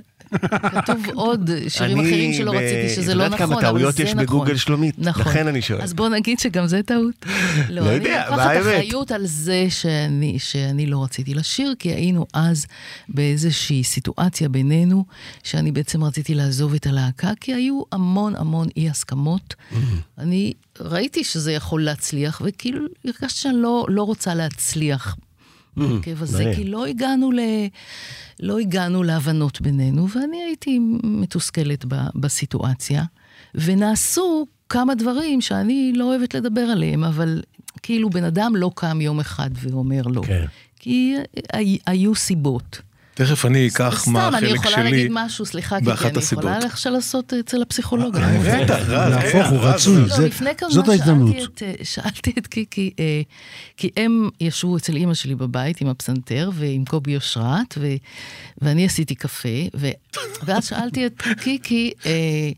[0.71, 3.95] כתוב עוד שירים אני אחרים שלא רציתי, שזה את לא יודעת נכון, כמה אבל טעויות
[3.95, 4.25] זה יש נכון.
[4.25, 4.95] בגוגל, שלומית?
[4.97, 5.21] נכון.
[5.21, 5.81] לכן אני שואל.
[5.81, 7.25] אז בוא נגיד שגם זה טעות.
[7.69, 8.61] לא לא, יודע, אני מה לוקחת האמת?
[8.61, 12.65] אחריות על זה שאני, לא רציתי לשיר, כי היינו אז
[13.09, 15.05] באיזושהי סיטואציה בינינו,
[15.43, 19.55] שאני בעצם רציתי לעזוב את הלהקה, כי היו המון המון אי הסכמות.
[20.17, 25.15] אני ראיתי שזה יכול להצליח, וכאילו הרגשתי שאני לא, לא רוצה להצליח
[25.77, 26.55] בהרכב הזה, מעניין.
[26.55, 27.39] כי לא הגענו, ל...
[28.39, 31.95] לא הגענו להבנות בינינו, ואני הייתי מתוסכלת ב...
[32.15, 33.03] בסיטואציה,
[33.55, 37.41] ונעשו כמה דברים שאני לא אוהבת לדבר עליהם, אבל
[37.83, 40.21] כאילו בן אדם לא קם יום אחד ואומר לא.
[40.25, 40.45] כן.
[40.79, 41.15] כי
[41.53, 42.81] הי- היו סיבות.
[43.13, 44.83] תכף אני אקח מה סתם, אני החלק יכולה שלי.
[44.83, 46.43] להגיד משהו, סליחה, כי אני הסיבות.
[46.43, 48.15] יכולה ללכת לעשות אצל הפסיכולוג.
[48.15, 51.35] בטח, רז, להפוך, הוא רז, רצוי, לא, זאת ההזדמנות.
[51.35, 53.21] שאלתי את, אה, שאלתי את קיקי, אה,
[53.77, 57.77] כי הם ישבו אצל אימא שלי בבית עם הפסנתר ועם קובי אושרת,
[58.61, 59.49] ואני עשיתי קפה,
[60.43, 62.51] ואז שאלתי את קיקי, אה,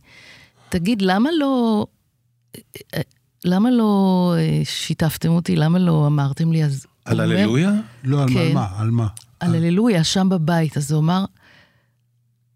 [0.69, 1.85] תגיד, למה לא...
[2.93, 3.01] אה,
[3.45, 5.55] למה לא אה, שיתפתם אותי?
[5.55, 6.63] למה לא אמרתם לי?
[6.63, 7.71] אז על הוא הללויה?
[8.03, 8.53] לא, על כן.
[8.53, 8.67] מה?
[8.77, 9.07] על מה?
[9.39, 10.77] על הללויה, שם בבית.
[10.77, 11.25] אז הוא אמר,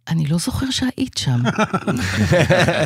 [0.07, 1.41] אני לא זוכר שהיית שם.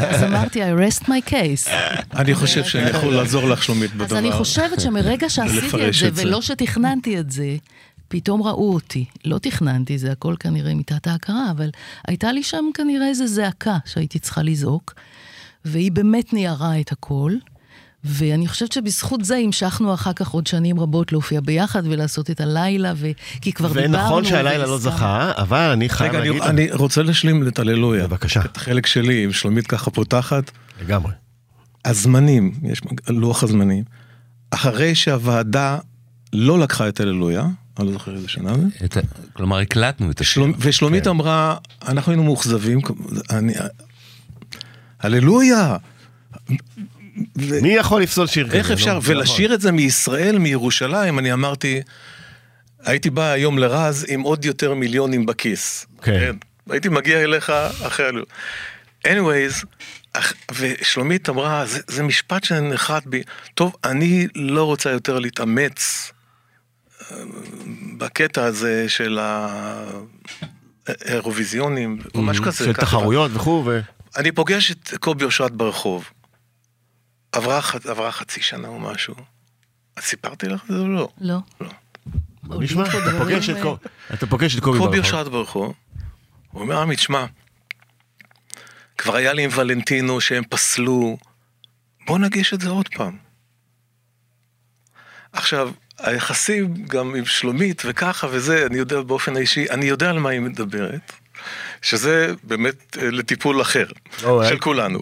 [0.10, 1.70] אז אמרתי, I rest my case.
[2.16, 4.06] אני חושב שאני יכול לעזור לך, שלומית, בדבר.
[4.06, 6.26] אז אני חושבת שמרגע שעשיתי את זה.
[6.28, 7.56] ולא שתכננתי את זה,
[8.08, 9.06] פתאום ראו אותי.
[9.26, 11.70] לא תכננתי, זה הכל כנראה מתת ההכרה, אבל
[12.08, 14.94] הייתה לי שם כנראה איזו זעקה שהייתי צריכה לזעוק,
[15.66, 17.34] והיא באמת ניערה את הכל.
[18.06, 22.94] ואני חושבת שבזכות זה המשכנו אחר כך עוד שנים רבות להופיע ביחד ולעשות את הלילה,
[22.96, 23.08] ו...
[23.42, 23.94] כי כבר דיברנו.
[23.98, 24.78] ונכון שהלילה לא.
[24.80, 26.44] זכה, אבל אני חייב רגע, אני- להגיד...
[26.44, 28.08] אני רוצה להשלים את הללויה.
[28.08, 28.42] בבקשה.
[28.46, 30.52] את החלק שלי, אם שלומית ככה פותחת.
[30.82, 31.12] לגמרי.
[31.86, 33.84] הזמנים, יש לוח הזמנים.
[34.52, 35.78] אחרי שהוועדה
[36.34, 37.48] לא לקחה את הללויה,
[37.80, 38.54] אני לא זוכר איזה שנה
[38.94, 39.02] זה,
[39.34, 40.44] כלומר, הקלטנו את השיר.
[40.44, 41.56] שלומ- ושלומית אמרה,
[41.88, 42.80] אנחנו היינו מאוכזבים,
[43.30, 43.54] אני...
[47.38, 47.62] הללויה!
[47.62, 48.58] מי יכול לפסול שיר כזה?
[48.58, 48.72] איך?
[48.72, 48.94] אפשר?
[48.94, 51.82] לא ולשיר את זה מישראל, מירושלים, אני אמרתי,
[52.86, 55.86] הייתי בא היום לרז עם עוד יותר מיליונים בכיס.
[56.02, 56.36] כן.
[56.70, 57.50] הייתי מגיע אליך
[57.88, 58.26] אחרי הלו.
[59.08, 59.66] anyways,
[60.56, 63.24] ושלומית אמרה, זה, זה משפט שנחת בי,
[63.56, 66.12] טוב, אני לא רוצה יותר להתאמץ
[67.12, 67.18] אה,
[67.98, 69.20] בקטע הזה של
[70.88, 72.66] האירוויזיונים, או משהו כזה.
[72.66, 72.74] של.
[72.74, 73.80] תחרויות וכו', ו...
[74.18, 76.10] אני פוגש את קובי אושרת ברחוב.
[77.34, 77.60] עברה,
[77.90, 79.16] עברה חצי שנה או משהו.
[79.96, 81.10] אז סיפרתי לך את זה או לא?
[81.22, 81.38] לא.
[82.44, 85.28] בוא נשמע, אתה פוגש את קובי- אתה פוגש את קובי קובי ברחוב.
[85.30, 85.74] ברחוב.
[86.52, 87.26] הוא אומר, עמית, שמע,
[88.98, 91.18] כבר היה לי עם ולנטינו שהם פסלו,
[92.08, 93.18] בוא נגיש את זה עוד פעם.
[95.34, 100.30] עכשיו, היחסים גם עם שלומית וככה וזה, אני יודע באופן אישי, אני יודע על מה
[100.30, 101.12] היא מדברת,
[101.82, 103.86] שזה באמת אה, לטיפול אחר.
[104.50, 105.00] של כולנו.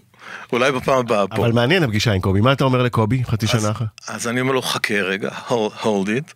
[0.53, 1.36] אולי בפעם הבאה פה.
[1.36, 3.88] אבל מעניין הפגישה עם קובי, מה אתה אומר לקובי חצי אז- שנה אחרי?
[4.07, 6.34] אז אני אומר לו, חכה רגע, hold, hold it,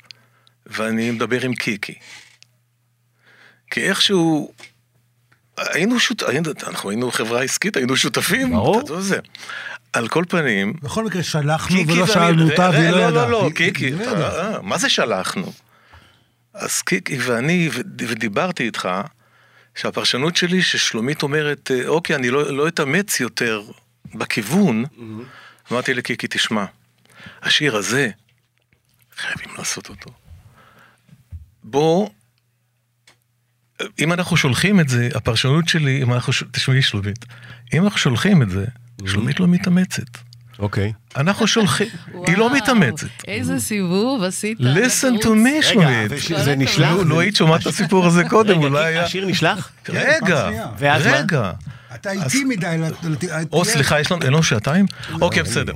[0.65, 1.93] ואני מדבר עם קיקי.
[3.71, 4.51] כי איכשהו,
[5.57, 8.51] היינו שותפים, אנחנו היינו חברה עסקית, היינו שותפים.
[8.51, 9.01] ברור.
[9.01, 9.19] זה.
[9.93, 13.25] על כל פנים, בכל מקרה שלחנו קיקי ולא ואני- שאלנו אותה והיא לא לא, ידעה.
[13.27, 14.13] לא, לא, קיקי, לא ידעה.
[14.29, 15.53] אתה- אה, מה זה שלחנו?
[16.53, 18.89] אז קיקי ואני, ודיברתי איתך,
[19.75, 23.61] שהפרשנות שלי ששלומית אומרת, אה, אוקיי, אני לא לא אתאמץ יותר
[24.15, 24.85] בכיוון,
[25.71, 26.65] אמרתי לקיקי, תשמע,
[27.41, 28.09] השיר הזה,
[29.17, 30.11] חייבים לעשות אותו.
[31.63, 32.09] בוא,
[33.99, 37.25] אם אנחנו שולחים את זה, הפרשנות שלי, אם אנחנו, תשמעי שלומית,
[37.73, 38.65] אם אנחנו שולחים את זה,
[39.05, 40.24] שלומית לא מתאמצת.
[40.59, 40.93] אוקיי.
[41.17, 41.87] אנחנו שולחים,
[42.27, 43.07] היא לא מתאמצת.
[43.27, 44.59] איזה סיבוב עשית.
[44.59, 46.11] listen to me, רגע, שלומית.
[46.11, 46.91] וש- זה נשלח?
[46.91, 49.03] לו- לו היית שומעת את הסיפור הזה קודם, אולי היה...
[49.03, 49.71] השיר נשלח?
[49.89, 50.49] רגע?
[50.81, 51.51] רגע.
[51.95, 52.77] אתה איטי מדי.
[53.51, 54.85] או סליחה, יש לנו אין לנו שעתיים?
[55.21, 55.73] אוקיי, בסדר.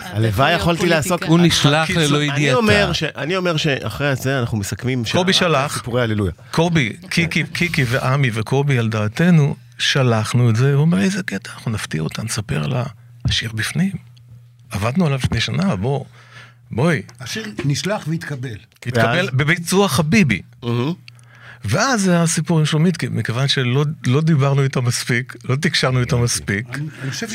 [0.00, 1.22] הלוואי יכולתי לעשות...
[1.22, 2.56] הוא נשלח ללא אני ידיעתה.
[2.58, 5.02] אומר ש- אני אומר שאחרי זה אנחנו מסכמים...
[5.12, 5.74] קובי שלח.
[5.76, 6.32] סיפורי הללויה.
[6.50, 11.70] קובי, קיקי, קיקי ועמי וקובי על דעתנו, שלחנו את זה, הוא אומר איזה קטע, אנחנו
[11.70, 12.84] נפתיע אותה, נספר לה,
[13.24, 14.09] השיר בפנים.
[14.70, 16.04] עבדנו עליו לפני שנה, בוא,
[16.70, 17.02] בואי.
[17.20, 18.56] השיר נשלח והתקבל.
[18.86, 20.42] התקבל בביצוע חביבי.
[21.64, 26.16] ואז זה הסיפור עם שלומית, כי מכיוון שלא לא דיברנו איתה מספיק, לא תקשרנו איתה
[26.16, 26.66] מספיק,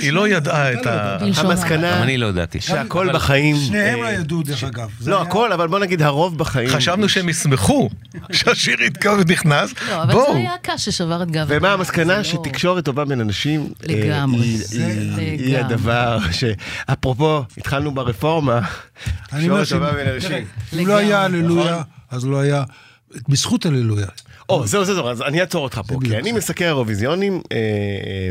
[0.01, 1.17] היא לא ידעה את לא ה...
[1.17, 2.61] בלשון גם המסקנה אני לא ידעתי.
[2.61, 3.55] שהכל בחיים...
[3.55, 4.89] שניהם לא אה, ידעו, דרך אגב.
[5.05, 6.69] לא הכל, אבל בוא נגיד הרוב בחיים.
[6.69, 7.89] חשבנו שהם ישמחו
[8.31, 10.33] שהשיר יתקע ונכנס, לא, אבל בואו.
[10.33, 11.45] זה היה הקש ששבר את גב.
[11.49, 12.17] ומה המסקנה?
[12.17, 13.69] לא- שתקשורת טובה בין אנשים...
[13.89, 14.57] אה, לגמרי.
[14.71, 15.57] היא-.
[15.57, 16.43] הדבר ש...
[16.85, 18.59] אפרופו, התחלנו ברפורמה,
[19.27, 20.45] תקשורת טובה בין אנשים.
[20.73, 21.21] אם לא היה.
[21.21, 22.63] הללויה, אז לא היה...
[23.29, 24.07] בזכות הללויה.
[24.49, 27.41] או, זהו, זהו, אז אני אעצור אותך פה, כי אני מסקר אירוויזיונים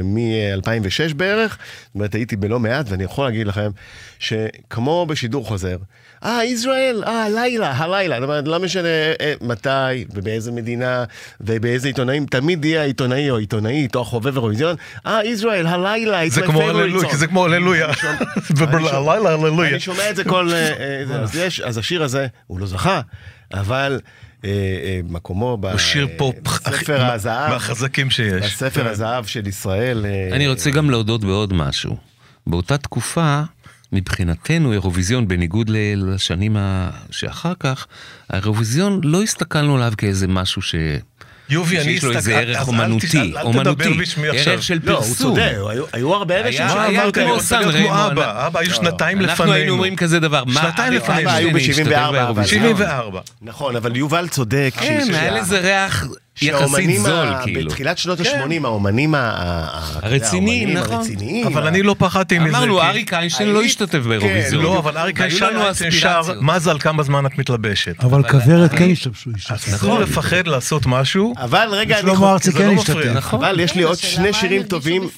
[0.04, 3.70] מ-2006 בערך, זאת אומרת, הייתי בלא מעט, ואני יכול להגיד לכם
[4.18, 5.76] שכמו בשידור חוזר,
[6.24, 8.88] אה, ישראל, אה, הלילה, הלילה, זאת אומרת, לא משנה
[9.20, 11.04] אה, מתי ובאיזה מדינה
[11.40, 14.76] ובאיזה עיתונאים, תמיד יהיה העיתונאי או העיתונאית או החובב אירוויזיון,
[15.06, 17.86] אה, ישראל, הלילה, זה כמו הללויה, song." זה כמו הללויה.
[18.60, 19.70] הלילה הללויה.
[19.70, 20.52] אני שומע את זה כל...
[20.52, 21.22] אה, אה,
[21.64, 23.00] אז השיר הזה, הוא לא זכה,
[23.54, 24.33] אבל אה, אה,
[25.08, 28.54] מקומו ב- הוא שיר פופ בספר הזהב, מהחזקים שיש.
[28.54, 28.86] בספר כן.
[28.86, 30.06] הזהב של ישראל.
[30.06, 31.96] אה, אני רוצה גם להודות בעוד משהו.
[32.46, 33.42] באותה תקופה,
[33.92, 36.56] מבחינתנו אירוויזיון, בניגוד לשנים
[37.10, 37.86] שאחר כך,
[38.30, 40.74] האירוויזיון לא הסתכלנו עליו כאיזה משהו ש...
[41.48, 43.98] יובי, אני שיש לו איזה ערך אומנותי, אומנותי.
[44.32, 45.14] ערך של לא, הוא פרסום.
[45.36, 45.52] צודק,
[45.92, 46.74] היו- הרבה אלה היה- ש...
[46.76, 49.30] היה כמו רוצה סן להיות כמו רמו, אבא, אבא היו שנתיים לפנינו.
[49.40, 51.20] אנחנו היינו אומרים כזה דבר, מה שנתיים אריק לפנינו.
[51.22, 52.62] אבא היו איינשטיין השתתף ב-74, אבל- באירוויזיון?
[52.76, 53.20] 74.
[53.42, 54.72] נכון, אבל יובל צודק.
[54.80, 56.04] כן, היה לזה ריח
[56.42, 57.70] יחסית שהאומנים זול, ה- כאילו.
[57.70, 58.26] בתחילת שנות ה-80,
[58.64, 60.96] האומנים הרציניים, נכון.
[60.96, 62.48] הרציניים, אבל ה- אני לא פחדתי מזה.
[62.58, 64.62] אמרנו, כי- אריק איינשטיין לא השתתף באירוויזיון.
[64.62, 66.38] לא, אבל אריק איינשטיין שר, אספירציות.
[66.42, 68.04] מזל כמה זמן את מתלבשת.
[68.04, 69.30] אבל כוורת כן השתמשו.
[69.54, 71.34] אסור לפחד לעשות משהו.
[71.38, 72.90] אבל רגע, אני שלמה חו- ארצי זה כן לא השתתף.
[72.90, 73.12] מפריע.
[73.12, 73.44] נכון.
[73.44, 75.08] אבל יש לי עוד שני מה שירים טובים.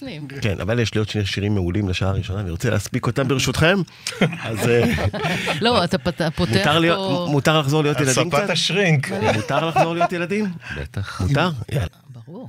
[0.41, 3.79] כן, אבל יש לי עוד שני שירים מעולים לשעה הראשונה, אני רוצה להספיק אותם ברשותכם.
[4.45, 4.83] אז אה,
[5.61, 7.27] לא, אתה פותח פה...
[7.31, 8.51] מותר לחזור להיות על ילדים קצת?
[8.51, 9.09] השרינק.
[9.35, 10.47] מותר לחזור להיות ילדים?
[10.81, 11.06] בטח.
[11.21, 11.51] מותר?
[11.73, 11.87] יאללה.
[12.27, 12.49] ברור.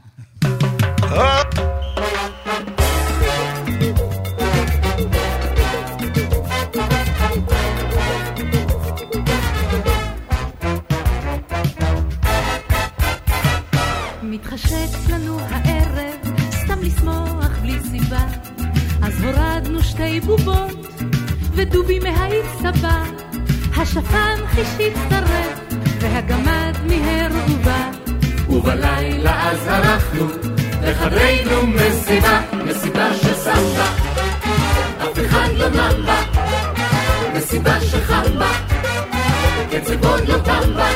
[14.24, 18.26] מתחשק לנו הערב, סתם לשמוח בלי סיבה.
[19.04, 20.88] אז הורדנו שתי בובות,
[21.52, 23.04] ודובי מהעיר סבא.
[23.78, 28.07] השפן חישית צרב, והגמד מיהר ובא.
[28.50, 30.26] ובלילה אז הלכנו
[30.82, 33.88] לחדרנו מסיבה, מסיבה של סמבה,
[35.04, 36.22] אף אחד לא בה,
[37.34, 38.52] מסיבה שחם בה,
[39.72, 40.90] קצב עוד לא תם בה,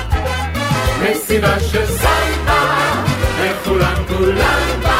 [1.01, 2.61] מסיבה של סמבה,
[3.39, 4.99] וכולם כולם בה,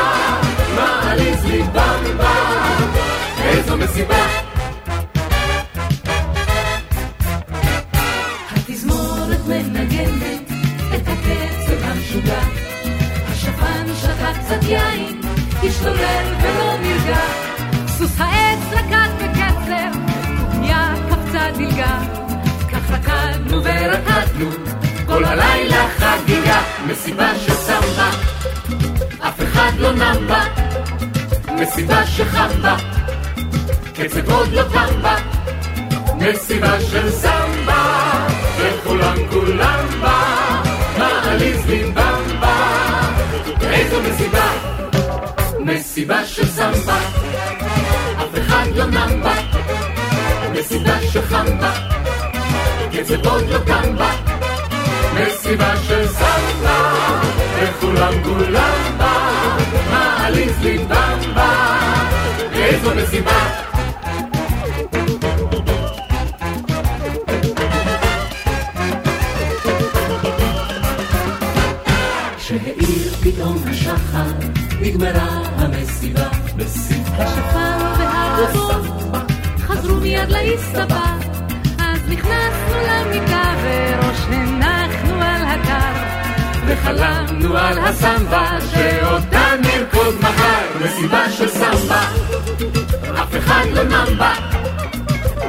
[0.76, 2.34] מעליז ליבם בה,
[3.44, 4.51] איזו מסיבה.
[14.52, 15.22] קצת יין,
[15.64, 17.20] השתולל ולא נרגע.
[17.88, 20.00] סוס העץ רקד בקצב,
[20.38, 21.98] קודמיה קפצה דילגה.
[22.72, 24.50] כך רקדנו ורקדנו,
[25.06, 28.10] כל הלילה חגיגה, מסיבה של סמבה,
[29.20, 30.44] אף אחד לא נם בה,
[31.62, 32.76] מסיבה שחם בה,
[33.94, 35.16] קצב עוד לא תם בה,
[36.16, 38.28] מסיבה של סמבה,
[38.58, 40.24] וכולם כולם בה,
[40.98, 42.21] מעליז ליבם
[43.92, 44.52] איזו מסיבה,
[45.60, 46.98] מסיבה של סמבה,
[48.18, 49.34] אף אחד לא נם בה,
[50.52, 51.74] מסיבה שחם בה,
[52.92, 54.12] קצב עוד לא תם בה,
[55.14, 56.94] מסיבה של סמבה,
[57.62, 59.14] וכולם כולם בה,
[59.92, 61.78] מעליז ליבם בה,
[62.54, 63.71] איזו מסיבה.
[74.82, 76.28] נגמרה המסיבה.
[77.18, 81.18] השפן והבובות חזרו מיד להסתבא.
[81.80, 85.94] אז נכנסנו למיטה וראש הנחנו על הקר.
[86.66, 90.86] וחלמנו על הסמבה, שאותה נרקוד מחר.
[90.86, 92.02] מסיבה של סמבה,
[93.24, 94.34] אף אחד לא נם בה.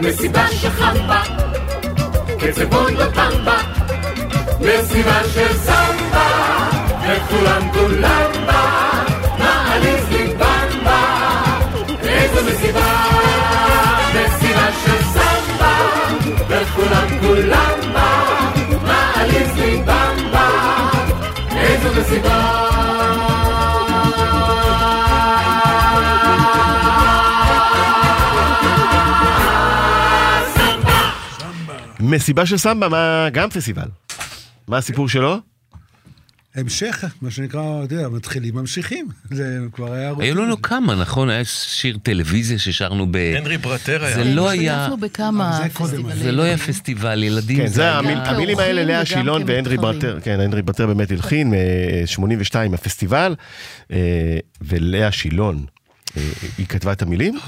[0.00, 1.22] מסיבה שחם בה,
[2.38, 3.58] קצב עוד לא תם בה.
[4.60, 6.28] מסיבה של סמבה,
[7.02, 8.91] וכולם כולם בה.
[12.32, 13.08] איזו מסיבה.
[14.14, 15.76] מסיבה של סמבה,
[16.48, 18.08] וכולם כולם בה.
[18.82, 20.48] מעליז ליבם בה,
[21.56, 22.68] איזו מסיבה.
[32.00, 33.88] מסיבה של סמבה, מה, גם פסטיבל.
[34.68, 35.51] מה הסיפור שלו?
[36.54, 39.08] המשך, מה שנקרא, אתה יודע, מתחילים, ממשיכים.
[39.30, 40.12] זה כבר היה...
[40.18, 41.30] היו לנו כמה, נכון?
[41.30, 43.16] היה שיר טלוויזיה ששרנו ב...
[43.16, 44.14] הנרי ברטר היה.
[44.14, 44.88] זה לא היה...
[46.14, 47.56] זה לא היה פסטיבל ילדים.
[47.56, 49.76] כן, זה המילים האלה, לאה שילון והנרי.
[49.76, 53.34] ברטר, כן, הנרי ברטר באמת הלחין, מ-82 הפסטיבל,
[53.92, 55.64] אה, ולאה שילון,
[56.16, 56.22] אה,
[56.58, 57.38] היא כתבה את המילים?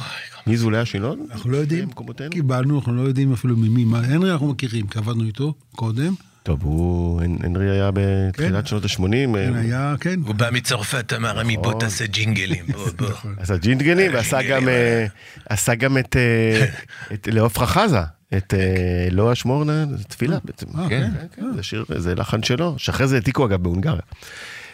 [0.47, 1.27] מי זו לאה שילון?
[1.31, 1.89] אנחנו לא יודעים?
[2.31, 6.63] קיבלנו, אנחנו לא יודעים אפילו ממי, מה, הנרי אנחנו מכירים, כי עבדנו איתו קודם, טוב,
[6.63, 9.01] הוא, הנרי היה בתחילת שנות ה-80.
[9.35, 10.21] כן, היה, כן.
[10.27, 13.09] הוא בא מצרפת, אמר, עמי, בוא תעשה ג'ינגלים, בוא, בוא.
[13.37, 15.07] עשה ג'ינגלים, ועשה גם, אה,
[15.49, 16.67] עשה גם את, אה,
[17.15, 18.01] את לעופרה חזה,
[18.37, 19.65] את אה, לא אשמור
[20.09, 20.67] תפילה בעצם.
[20.79, 21.11] אה, כן.
[21.15, 21.27] כן.
[21.37, 24.03] כן, זה שיר, זה לחן שלו, שאחרי זה העתיקו אגב בהונגריה.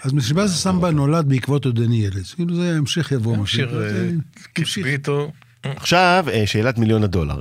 [0.02, 2.24] אז מסיבה זה סמבה נולד בעקבות עודני ילד.
[2.34, 3.36] כאילו זה המשך יבוא.
[3.36, 5.32] אה, איתו.
[5.62, 7.40] עכשיו, אה, שאלת מיליון הדולר.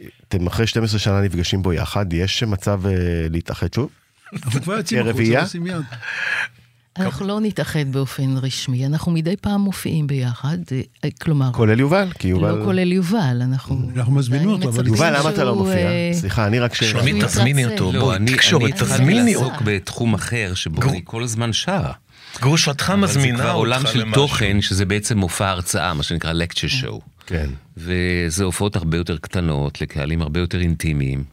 [0.00, 2.92] אה, אתם אחרי 12 שנה נפגשים בו יחד, יש מצב אה,
[3.30, 3.90] להתאחד שוב?
[4.32, 5.82] אנחנו כבר יוצאים החוצה, יד.
[6.98, 10.58] אנחנו לא נתאחד באופן רשמי, אנחנו מדי פעם מופיעים ביחד,
[11.04, 12.08] אה, כלומר, כולל יובל?
[12.18, 12.50] כי יובל...
[12.50, 13.90] לא כולל יובל, אנחנו...
[13.96, 14.86] אנחנו מזמינים אותו, אבל...
[14.86, 15.86] יובל, למה אתה לא שהוא, מופיע?
[15.86, 16.74] אה, סליחה, אני רק.
[16.74, 17.64] שהוא שלומית, תזמיני.
[17.64, 19.64] אותו, לא, בואי, אני תקשורת, אני התחלתי תזמיני לעסוק אותו.
[19.64, 21.90] בתחום אחר, שבו אני כל הזמן שר.
[22.40, 24.22] גרושתך אבל זה מזמינה כבר אותך עולם של למשהו.
[24.22, 27.00] תוכן, שזה בעצם מופע הרצאה, מה שנקרא lecture show.
[27.26, 27.50] כן.
[27.76, 31.24] וזה הופעות הרבה יותר קטנות, לקהלים הרבה יותר אינטימיים.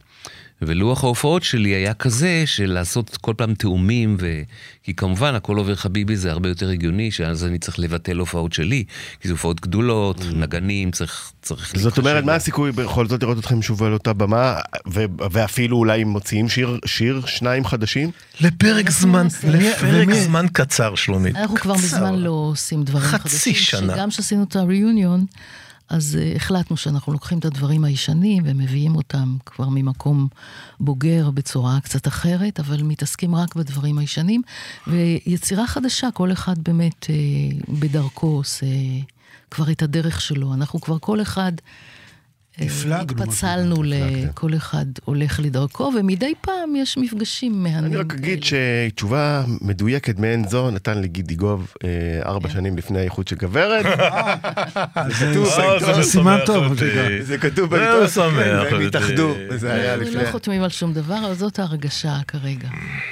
[0.62, 4.42] ולוח ההופעות שלי היה כזה של לעשות כל פעם תאומים, ו...
[4.82, 8.84] כי כמובן הכל עובר חביבי זה הרבה יותר הגיוני, שאז אני צריך לבטל הופעות שלי,
[9.20, 11.78] כי זה הופעות גדולות, נגנים, צריך, צריך Mm.
[11.78, 14.54] זאת אומרת, מה הסיכוי בכל זאת לראות אתכם שוב על אותה במה,
[14.92, 18.10] ו- ואפילו אולי מוציאים שיר, שיר שניים חדשים?
[18.40, 19.48] לפרק זמן, נעשה.
[19.48, 21.36] לפרק ומי- זמן קצר, שלומית.
[21.36, 21.84] אנחנו כבר קצר.
[21.84, 23.54] מזמן לא עושים דברים חצי חדשים.
[23.54, 23.94] שנה.
[23.94, 25.26] שגם כשעשינו את הריוניון,
[25.88, 30.28] אז uh, החלטנו שאנחנו לוקחים את הדברים הישנים ומביאים אותם כבר ממקום
[30.80, 34.42] בוגר בצורה קצת אחרת, אבל מתעסקים רק בדברים הישנים.
[34.86, 38.66] ויצירה חדשה, כל אחד באמת uh, בדרכו עושה
[39.50, 40.54] כבר את הדרך שלו.
[40.54, 41.52] אנחנו כבר כל אחד...
[42.60, 47.84] אה, הפלגנו, התפצלנו, לכל אחד הולך לדרכו, ומדי פעם יש מפגשים מהנים.
[47.84, 48.44] אני רק אגיד.
[48.44, 51.88] שתשובה מדויקת מעין זו נתן לי גידי גוב אה,
[52.26, 53.84] ארבע שנים לפני האיחוד של גברת.
[55.18, 55.94] זה כתוב אה, בעיתון.
[55.94, 56.74] זה סימן טוב.
[56.74, 58.86] זה זה כתוב זה בעיתון, משמח והם אותי.
[58.86, 62.68] התאחדו, וזה היה אנחנו לפני, לא חותמים על שום דבר, אבל זאת ההרגשה כרגע.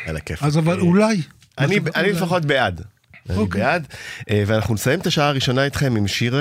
[0.07, 0.43] על הכיף.
[0.43, 1.23] אז אבל אולי.
[1.59, 1.81] אני.
[1.97, 2.81] לפחות בעד.
[3.31, 3.61] אני אוקיי.
[3.63, 3.87] בעד,
[4.31, 6.35] אה, ואנחנו נסיים את השעה הראשונה איתכם עם שיר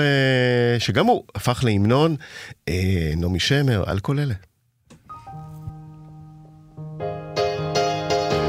[0.78, 2.16] שגם הוא הפך להמנון,
[2.68, 4.34] אה, נעמי שמר, על כל אלה.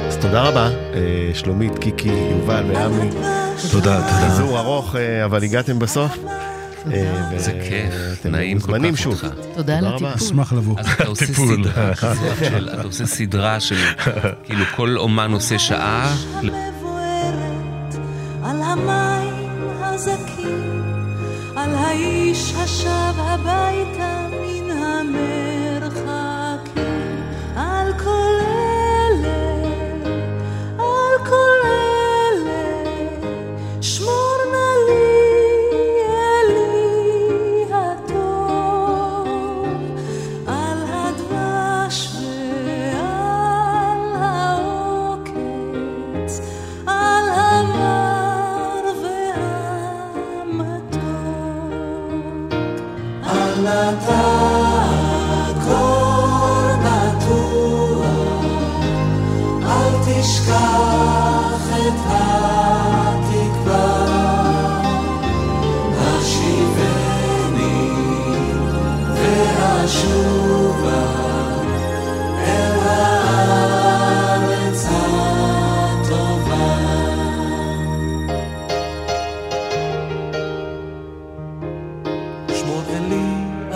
[0.08, 0.70] אז תודה רבה,
[1.34, 3.10] שלומית, קיקי, יובל ועמי.
[3.72, 4.30] תודה, תודה.
[4.30, 6.18] חיזור ארוך, אבל הגעתם בסוף.
[6.92, 9.06] אה, ו- זה כיף, נעים כל כך.
[9.06, 9.28] אותך.
[9.56, 9.96] תודה על רבה.
[9.96, 10.28] הטיפול.
[10.28, 10.80] אשמח לבוא.
[10.80, 11.64] אז אתה עושה טיפול.
[11.64, 13.76] סדרה כזאת של, אתה עושה סדרה של,
[14.44, 16.16] כאילו כל אומן עושה שעה,
[18.44, 20.84] על המים הזכים,
[21.56, 25.53] על האיש השב הביתה מן המרחקים,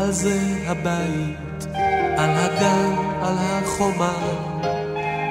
[0.08, 1.68] על זה הבית,
[2.18, 4.18] על הגן, על החומה,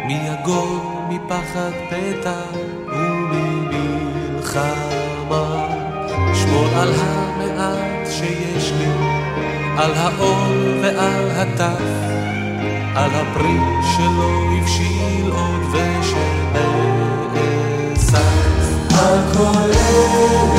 [0.07, 2.41] מי יגון מפחד פתע
[2.89, 4.07] וממלחמה.
[6.35, 8.91] שמור על המעט שיש לי,
[9.79, 10.53] על האור
[10.83, 11.83] ועל הטף,
[12.95, 13.59] על הפרי
[13.97, 16.37] שלא הבשיל עוד ושנאסף.
[18.99, 20.57] על כל אלה